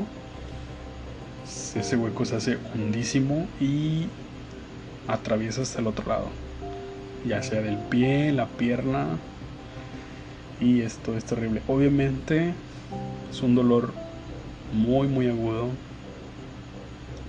ese 1.75 1.95
hueco 1.95 2.25
se 2.25 2.35
hace 2.35 2.57
hundísimo 2.75 3.47
y 3.59 4.07
atraviesa 5.07 5.61
hasta 5.61 5.79
el 5.79 5.87
otro 5.87 6.07
lado, 6.07 6.27
ya 7.25 7.41
sea 7.41 7.61
del 7.61 7.77
pie, 7.77 8.31
la 8.31 8.47
pierna, 8.47 9.07
y 10.59 10.81
esto 10.81 11.15
es 11.15 11.23
terrible. 11.23 11.61
Obviamente 11.67 12.53
es 13.31 13.41
un 13.41 13.55
dolor 13.55 13.93
muy 14.73 15.07
muy 15.07 15.27
agudo 15.27 15.69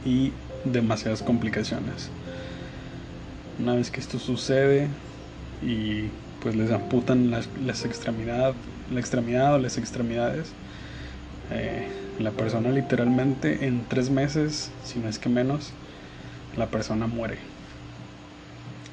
y 0.05 0.33
demasiadas 0.65 1.23
complicaciones. 1.23 2.11
Una 3.61 3.75
vez 3.75 3.91
que 3.91 4.01
esto 4.01 4.19
sucede 4.19 4.89
y 5.63 6.07
pues 6.49 6.57
les 6.57 6.71
amputan 6.71 7.31
las, 7.31 7.47
las 7.63 7.85
la 7.85 9.01
extremidad 9.01 9.55
o 9.55 9.59
las 9.59 9.77
extremidades, 9.77 10.49
eh, 11.51 11.87
la 12.19 12.31
persona 12.31 12.71
literalmente 12.71 13.67
en 13.67 13.85
tres 13.87 14.09
meses, 14.09 14.71
si 14.83 14.99
no 14.99 15.11
es 15.11 15.19
que 15.19 15.29
menos, 15.29 15.73
la 16.57 16.69
persona 16.69 17.07
muere. 17.07 17.37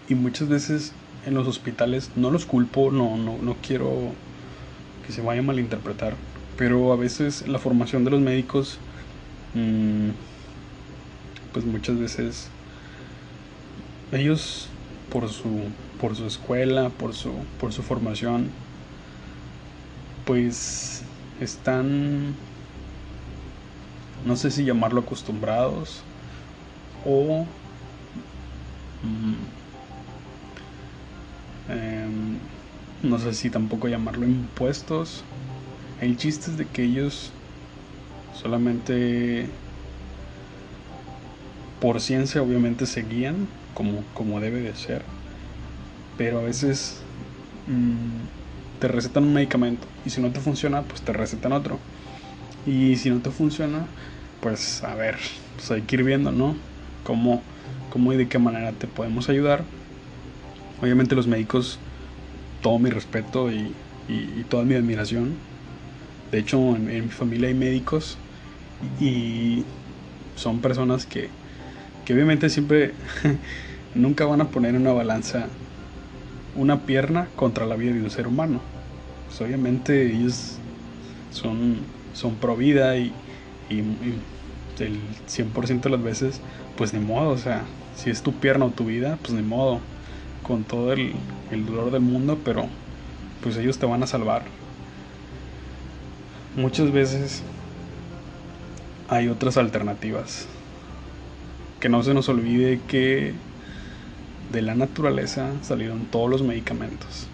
Y 0.10 0.16
muchas 0.16 0.50
veces 0.50 0.92
en 1.26 1.34
los 1.34 1.48
hospitales, 1.48 2.12
no 2.18 2.30
los 2.30 2.46
culpo, 2.46 2.92
no, 2.92 3.16
no, 3.16 3.38
no 3.38 3.56
quiero 3.66 4.12
que 5.08 5.14
se 5.14 5.22
vaya 5.22 5.40
a 5.40 5.44
malinterpretar, 5.44 6.14
pero 6.58 6.92
a 6.92 6.98
veces 6.98 7.48
la 7.48 7.60
formación 7.60 8.04
de 8.04 8.12
los 8.12 8.20
médicos, 8.20 8.80
mmm, 9.54 10.10
pues 11.54 11.64
muchas 11.64 11.98
veces 11.98 12.50
ellos 14.12 14.68
por 15.10 15.30
su, 15.30 15.70
por 16.00 16.16
su 16.16 16.26
escuela, 16.26 16.90
por 16.90 17.14
su, 17.14 17.32
por 17.60 17.74
su 17.74 17.84
formación, 17.84 18.50
pues 20.26 21.04
están, 21.40 22.34
no 24.26 24.36
sé 24.36 24.52
si 24.52 24.66
llamarlo 24.66 25.02
acostumbrados 25.02 26.02
o 27.06 27.46
mmm, 29.04 29.34
eh, 31.70 32.08
no 33.04 33.20
sé 33.20 33.34
si 33.34 33.50
tampoco 33.50 33.88
llamarlo 33.88 34.26
impuestos. 34.26 35.24
El 36.02 36.18
chiste 36.18 36.52
es 36.52 36.58
de 36.58 36.66
que 36.66 36.84
ellos 36.84 37.32
solamente 38.34 39.50
por 41.80 42.02
ciencia 42.02 42.42
obviamente 42.42 42.86
se 42.86 43.04
guían 43.04 43.48
como, 43.74 44.04
como 44.14 44.40
debe 44.40 44.62
de 44.62 44.76
ser. 44.76 45.15
Pero 46.18 46.40
a 46.40 46.44
veces 46.44 47.02
mmm, 47.68 48.80
te 48.80 48.88
recetan 48.88 49.24
un 49.24 49.34
medicamento 49.34 49.88
y 50.06 50.10
si 50.10 50.22
no 50.22 50.32
te 50.32 50.40
funciona, 50.40 50.82
pues 50.84 51.02
te 51.02 51.14
recetan 51.14 51.52
otro. 51.52 51.80
Y 52.66 52.96
si 52.98 53.10
no 53.10 53.20
te 53.20 53.32
funciona, 53.32 53.86
pues 54.42 54.84
a 54.84 54.96
ver, 54.96 55.18
pues 55.56 55.72
hay 55.72 55.82
que 55.82 55.98
ir 55.98 56.04
viendo, 56.04 56.32
¿no? 56.32 56.56
Cómo, 57.04 57.42
cómo 57.92 58.14
y 58.14 58.18
de 58.18 58.28
qué 58.28 58.40
manera 58.40 58.72
te 58.72 58.88
podemos 58.88 59.30
ayudar. 59.30 59.64
Obviamente 60.82 61.16
los 61.16 61.28
médicos 61.28 61.80
todo 62.66 62.80
mi 62.80 62.90
respeto 62.90 63.52
y, 63.52 63.76
toda 64.50 64.64
mi 64.64 64.74
admiración. 64.74 65.36
De 66.32 66.40
hecho, 66.40 66.76
en, 66.76 66.86
mi 66.88 67.10
familia 67.10 67.48
hay 67.48 67.54
médicos 67.54 68.18
y 69.00 69.64
son 70.36 70.62
personas 70.62 71.06
que, 71.06 71.30
obviamente 72.10 72.50
siempre 72.50 72.94
nunca 73.96 74.26
van 74.26 74.42
a 74.42 74.50
poner 74.50 74.74
en 74.74 74.82
una 74.82 74.94
balanza 74.94 75.48
una 76.56 76.82
pierna 76.86 77.28
contra 77.36 77.66
la 77.66 77.76
vida 77.76 77.94
de 77.94 78.02
un 78.02 78.10
ser 78.10 78.28
humano. 78.28 78.62
Pues 79.28 79.42
obviamente 79.42 80.12
ellos 80.12 80.58
son, 81.32 81.78
son 82.14 82.36
pro 82.36 82.56
vida 82.56 82.98
y, 82.98 83.12
y, 83.70 83.80
el 84.80 85.00
100% 85.28 85.82
de 85.82 85.90
las 85.90 86.04
veces, 86.04 86.42
pues 86.78 86.94
ni 86.94 87.00
modo, 87.00 87.30
o 87.30 87.38
sea, 87.38 87.64
si 87.96 88.10
es 88.10 88.22
tu 88.22 88.34
pierna 88.34 88.66
o 88.66 88.72
tu 88.72 88.86
vida, 88.86 89.18
pues 89.22 89.34
ni 89.34 89.42
modo 89.42 89.80
con 90.44 90.64
todo 90.64 90.94
el, 90.94 91.14
dolor 91.66 91.92
del 91.92 92.02
mundo, 92.02 92.38
pero 92.44 92.68
pues 93.42 93.58
ellos 93.58 93.80
te 93.80 93.86
van 93.86 94.04
a 94.04 94.08
salvar. 94.08 94.44
Muchas 96.56 96.92
veces 96.92 97.42
hay 99.08 99.28
otras 99.28 99.58
alternativas. 99.58 100.48
Que 101.80 101.90
no 101.90 102.04
se 102.04 102.14
nos 102.14 102.30
olvide 102.30 102.80
que 102.88 103.34
de 104.52 104.62
la 104.62 104.76
naturaleza 104.76 105.52
salieron 105.62 106.06
todos 106.06 106.30
los 106.30 106.42
medicamentos 106.42 107.28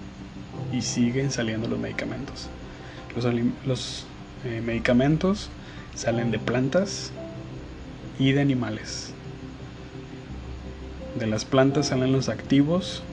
y 0.72 0.82
siguen 0.82 1.32
saliendo 1.32 1.68
los 1.68 1.80
medicamentos. 1.80 2.50
Los, 3.66 4.06
eh, 4.46 4.62
medicamentos 4.62 5.50
salen 5.96 6.32
de 6.32 6.40
plantas 6.40 7.12
y 8.18 8.32
de 8.32 8.42
animales. 8.42 9.14
De 11.20 11.28
las 11.28 11.44
plantas 11.46 11.88
salen 11.88 12.12
los 12.12 12.30
activos 12.30 13.04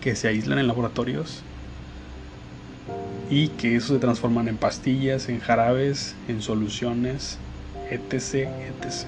que 0.00 0.14
se 0.14 0.28
aíslan 0.28 0.58
en 0.58 0.68
laboratorios 0.68 1.42
y 3.28 3.48
que 3.48 3.76
eso 3.76 3.94
se 3.94 4.00
transforman 4.00 4.48
en 4.48 4.56
pastillas, 4.56 5.28
en 5.28 5.40
jarabes, 5.40 6.14
en 6.28 6.40
soluciones, 6.40 7.38
etc, 7.90 8.48
etc. 8.68 9.06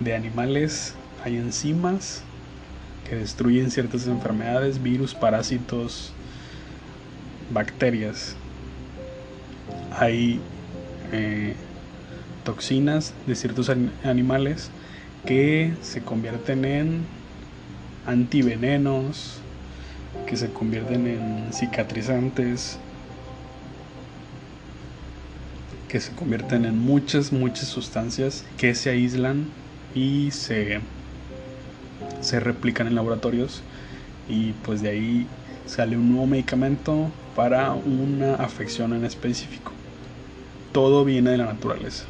De 0.00 0.14
animales 0.14 0.94
hay 1.24 1.36
enzimas 1.36 2.22
que 3.08 3.16
destruyen 3.16 3.70
ciertas 3.70 4.06
enfermedades, 4.06 4.82
virus, 4.82 5.14
parásitos, 5.14 6.12
bacterias. 7.52 8.36
Hay 9.98 10.40
eh, 11.12 11.54
toxinas 12.44 13.14
de 13.26 13.34
ciertos 13.34 13.70
animales 14.04 14.70
que 15.24 15.74
se 15.82 16.02
convierten 16.02 16.64
en 16.64 17.00
antivenenos, 18.06 19.38
que 20.26 20.36
se 20.36 20.48
convierten 20.48 21.06
en 21.06 21.52
cicatrizantes, 21.52 22.78
que 25.88 26.00
se 26.00 26.12
convierten 26.12 26.64
en 26.64 26.78
muchas, 26.78 27.32
muchas 27.32 27.68
sustancias 27.68 28.44
que 28.56 28.74
se 28.74 28.90
aíslan 28.90 29.46
y 29.94 30.30
se, 30.30 30.80
se 32.20 32.40
replican 32.40 32.86
en 32.86 32.94
laboratorios 32.94 33.62
y 34.28 34.52
pues 34.64 34.82
de 34.82 34.90
ahí 34.90 35.26
sale 35.66 35.96
un 35.96 36.10
nuevo 36.10 36.26
medicamento 36.26 37.10
para 37.34 37.72
una 37.72 38.36
afección 38.36 38.94
en 38.94 39.04
específico. 39.04 39.72
Todo 40.72 41.04
viene 41.04 41.30
de 41.30 41.38
la 41.38 41.46
naturaleza. 41.46 42.04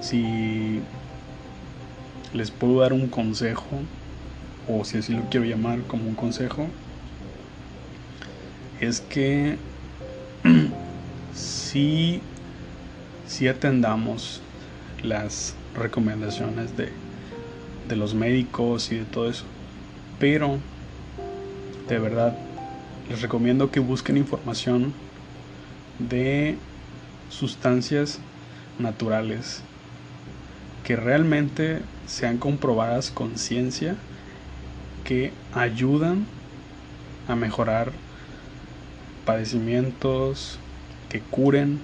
Si 0.00 0.80
les 2.32 2.50
puedo 2.50 2.80
dar 2.80 2.92
un 2.92 3.08
consejo, 3.08 3.80
o 4.68 4.84
si 4.84 4.98
así 4.98 5.12
lo 5.12 5.22
quiero 5.30 5.46
llamar 5.46 5.82
como 5.82 6.06
un 6.08 6.14
consejo, 6.14 6.66
es 8.80 9.00
que 9.00 9.56
si, 11.34 12.20
si 13.26 13.48
atendamos 13.48 14.40
las 15.02 15.54
recomendaciones 15.76 16.76
de, 16.76 16.92
de 17.88 17.96
los 17.96 18.14
médicos 18.14 18.90
y 18.92 18.98
de 18.98 19.04
todo 19.04 19.28
eso, 19.28 19.44
pero 20.18 20.58
de 21.88 21.98
verdad 21.98 22.36
les 23.08 23.20
recomiendo 23.20 23.70
que 23.70 23.80
busquen 23.80 24.16
información 24.16 24.92
de 25.98 26.56
sustancias 27.30 28.20
naturales 28.78 29.62
que 30.84 30.96
realmente 30.96 31.80
sean 32.06 32.38
comprobadas 32.38 33.10
con 33.10 33.38
ciencia 33.38 33.96
que 35.04 35.32
ayudan 35.54 36.26
a 37.28 37.34
mejorar 37.34 37.92
padecimientos, 39.24 40.58
que 41.08 41.20
curen. 41.20 41.78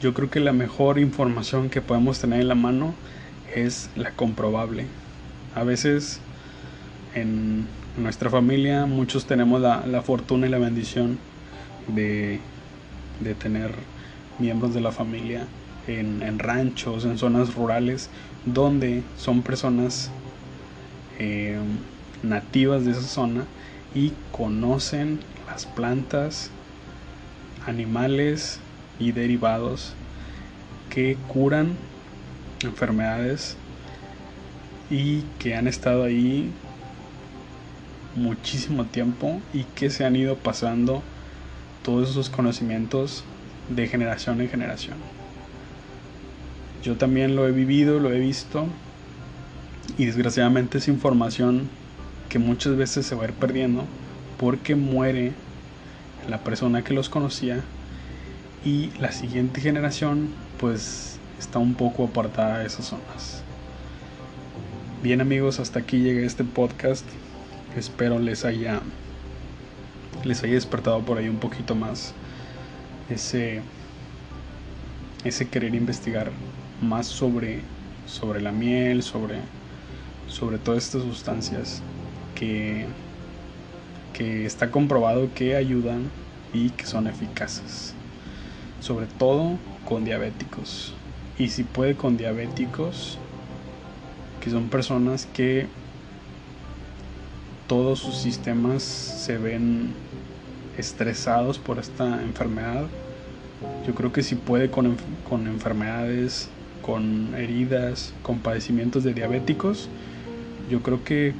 Yo 0.00 0.14
creo 0.14 0.30
que 0.30 0.40
la 0.40 0.52
mejor 0.52 0.98
información 0.98 1.70
que 1.70 1.80
podemos 1.80 2.20
tener 2.20 2.40
en 2.40 2.48
la 2.48 2.54
mano 2.54 2.94
es 3.54 3.90
la 3.96 4.12
comprobable. 4.12 4.86
A 5.54 5.64
veces 5.64 6.20
en 7.14 7.66
nuestra 7.96 8.30
familia 8.30 8.86
muchos 8.86 9.26
tenemos 9.26 9.60
la, 9.60 10.02
fortuna 10.02 10.46
y 10.46 10.50
la 10.50 10.58
bendición 10.58 11.18
de, 11.88 12.40
de 13.20 13.34
tener 13.34 13.72
miembros 14.38 14.74
de 14.74 14.80
la 14.80 14.92
familia 14.92 15.46
en, 15.88 16.38
ranchos, 16.38 17.04
en 17.04 17.18
zonas 17.18 17.54
rurales, 17.54 18.10
donde 18.44 19.02
son 19.16 19.42
personas 19.42 20.10
eh, 21.18 21.58
nativas 22.22 22.84
de 22.84 22.92
esa 22.92 23.02
zona 23.02 23.44
y 23.94 24.12
conocen 24.32 25.20
las 25.46 25.66
plantas, 25.66 26.50
animales 27.66 28.60
y 28.98 29.12
derivados 29.12 29.94
que 30.90 31.16
curan 31.28 31.76
enfermedades 32.62 33.56
y 34.90 35.22
que 35.38 35.54
han 35.54 35.68
estado 35.68 36.04
ahí 36.04 36.50
muchísimo 38.14 38.84
tiempo 38.86 39.40
y 39.52 39.64
que 39.64 39.90
se 39.90 40.04
han 40.04 40.16
ido 40.16 40.36
pasando 40.36 41.02
todos 41.82 42.10
esos 42.10 42.30
conocimientos 42.30 43.24
de 43.68 43.86
generación 43.86 44.40
en 44.40 44.48
generación. 44.48 44.96
Yo 46.82 46.96
también 46.96 47.36
lo 47.36 47.46
he 47.46 47.52
vivido, 47.52 48.00
lo 48.00 48.12
he 48.12 48.18
visto 48.18 48.66
y 49.96 50.06
desgraciadamente 50.06 50.78
es 50.78 50.88
información 50.88 51.68
que 52.28 52.38
muchas 52.38 52.76
veces 52.76 53.06
se 53.06 53.14
va 53.14 53.24
a 53.24 53.28
ir 53.28 53.32
perdiendo 53.34 53.84
porque 54.38 54.74
muere 54.74 55.32
la 56.28 56.38
persona 56.38 56.82
que 56.84 56.94
los 56.94 57.08
conocía 57.08 57.62
y 58.64 58.90
la 59.00 59.12
siguiente 59.12 59.60
generación 59.60 60.28
pues 60.58 61.17
está 61.38 61.58
un 61.58 61.74
poco 61.74 62.04
apartada 62.04 62.58
de 62.58 62.66
esas 62.66 62.86
zonas. 62.86 63.42
Bien 65.02 65.20
amigos, 65.20 65.60
hasta 65.60 65.78
aquí 65.78 65.98
llega 65.98 66.26
este 66.26 66.44
podcast. 66.44 67.04
Espero 67.76 68.18
les 68.18 68.44
haya 68.44 68.80
les 70.24 70.42
haya 70.42 70.54
despertado 70.54 71.00
por 71.02 71.18
ahí 71.18 71.28
un 71.28 71.36
poquito 71.36 71.76
más 71.76 72.12
ese 73.08 73.62
ese 75.24 75.48
querer 75.48 75.74
investigar 75.74 76.32
más 76.82 77.06
sobre 77.06 77.60
sobre 78.06 78.40
la 78.40 78.50
miel, 78.50 79.02
sobre 79.02 79.36
sobre 80.26 80.58
todas 80.58 80.84
estas 80.84 81.02
sustancias 81.02 81.82
que 82.34 82.86
que 84.12 84.44
está 84.46 84.72
comprobado 84.72 85.32
que 85.34 85.54
ayudan 85.54 86.10
y 86.52 86.70
que 86.70 86.86
son 86.86 87.06
eficaces. 87.06 87.94
Sobre 88.80 89.06
todo 89.06 89.58
con 89.84 90.04
diabéticos. 90.04 90.97
Y 91.38 91.48
si 91.48 91.62
puede 91.62 91.94
con 91.94 92.16
diabéticos, 92.16 93.18
que 94.40 94.50
son 94.50 94.68
personas 94.68 95.26
que 95.26 95.66
todos 97.68 97.98
sus 97.98 98.16
sistemas 98.16 98.82
se 98.82 99.36
ven 99.36 99.92
estresados 100.78 101.58
por 101.58 101.78
esta 101.78 102.22
enfermedad. 102.22 102.86
Yo 103.86 103.94
creo 103.94 104.12
que 104.12 104.22
si 104.22 104.34
puede 104.34 104.70
con, 104.70 104.96
con 105.28 105.46
enfermedades, 105.46 106.48
con 106.82 107.34
heridas, 107.34 108.14
con 108.22 108.38
padecimientos 108.38 109.04
de 109.04 109.12
diabéticos, 109.12 109.88
yo 110.70 110.82
creo 110.82 111.04
que 111.04 111.34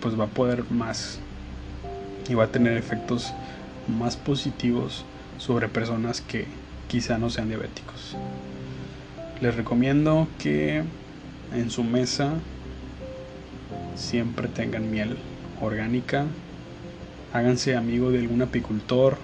pues 0.00 0.18
va 0.18 0.24
a 0.24 0.28
poder 0.28 0.64
más 0.70 1.18
y 2.28 2.34
va 2.34 2.44
a 2.44 2.48
tener 2.48 2.76
efectos 2.76 3.32
más 3.98 4.16
positivos 4.16 5.04
sobre 5.38 5.68
personas 5.68 6.20
que 6.20 6.46
quizá 6.88 7.18
no 7.18 7.28
sean 7.28 7.48
diabéticos. 7.48 8.16
Les 9.40 9.54
recomiendo 9.54 10.28
que 10.38 10.82
en 11.52 11.70
su 11.70 11.82
mesa 11.82 12.34
siempre 13.96 14.48
tengan 14.48 14.90
miel 14.90 15.16
orgánica. 15.60 16.26
Háganse 17.32 17.76
amigo 17.76 18.10
de 18.10 18.20
algún 18.20 18.42
apicultor 18.42 19.16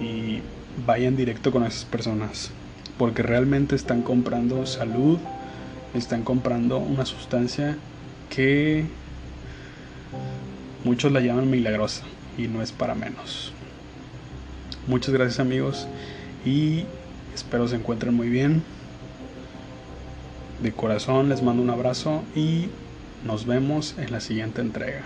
y 0.00 0.40
vayan 0.86 1.16
directo 1.16 1.50
con 1.50 1.64
esas 1.64 1.84
personas. 1.84 2.52
Porque 2.96 3.22
realmente 3.22 3.74
están 3.74 4.02
comprando 4.02 4.66
salud, 4.66 5.18
están 5.94 6.22
comprando 6.22 6.78
una 6.78 7.04
sustancia 7.04 7.76
que 8.30 8.84
muchos 10.84 11.12
la 11.12 11.20
llaman 11.20 11.50
milagrosa 11.50 12.04
y 12.38 12.46
no 12.46 12.62
es 12.62 12.72
para 12.72 12.94
menos. 12.94 13.52
Muchas 14.86 15.12
gracias 15.12 15.40
amigos 15.40 15.86
y 16.44 16.84
espero 17.34 17.68
se 17.68 17.76
encuentren 17.76 18.14
muy 18.14 18.28
bien. 18.28 18.62
De 20.62 20.70
corazón 20.70 21.28
les 21.28 21.42
mando 21.42 21.60
un 21.60 21.70
abrazo 21.70 22.22
y 22.36 22.68
nos 23.26 23.46
vemos 23.46 23.96
en 23.98 24.12
la 24.12 24.20
siguiente 24.20 24.60
entrega. 24.60 25.02